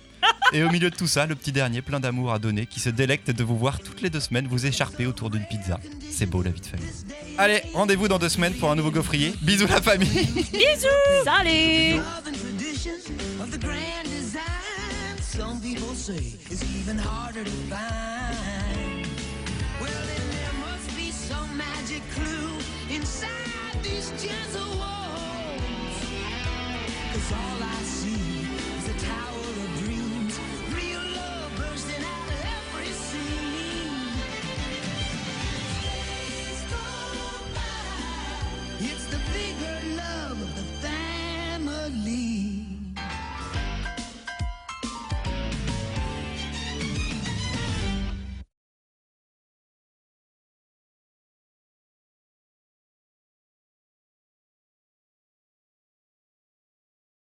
[0.56, 2.89] Et au milieu de tout ça, le petit dernier plein d'amour à donner qui se
[2.89, 5.80] délecte de vous voir toutes les deux semaines vous écharper autour d'une pizza.
[6.12, 6.86] C'est beau la vie de famille.
[7.39, 9.34] Allez, rendez-vous dans deux semaines pour un nouveau gaufrier.
[9.41, 10.08] Bisous la famille
[11.26, 12.93] Salut Love and tradition
[13.41, 15.18] of the grand design.
[15.22, 19.08] Some people say it's even harder to find.
[19.82, 22.60] Well, then there must be some magic clue
[22.95, 25.97] inside these gentle walls.
[27.12, 28.43] Cause all I see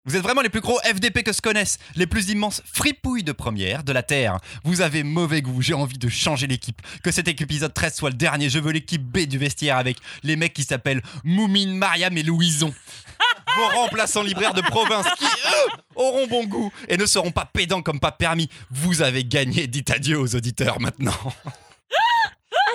[0.06, 3.34] Vous êtes vraiment les plus gros FDP que se connaissent, les plus immenses fripouilles de
[3.34, 4.38] première de la Terre.
[4.64, 6.82] Vous avez mauvais goût, j'ai envie de changer l'équipe.
[7.04, 10.38] Que cet épisode 13 soit le dernier, je veux l'équipe B du vestiaire avec les
[10.38, 12.74] mecs qui s'appellent Moumine, Mariam et Louison.
[13.58, 17.82] Vos remplaçants libraires de province qui, eux, auront bon goût et ne seront pas pédants
[17.82, 18.50] comme pas permis.
[18.72, 21.12] Vous avez gagné, dites adieu aux auditeurs maintenant.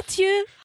[0.01, 0.45] Adieu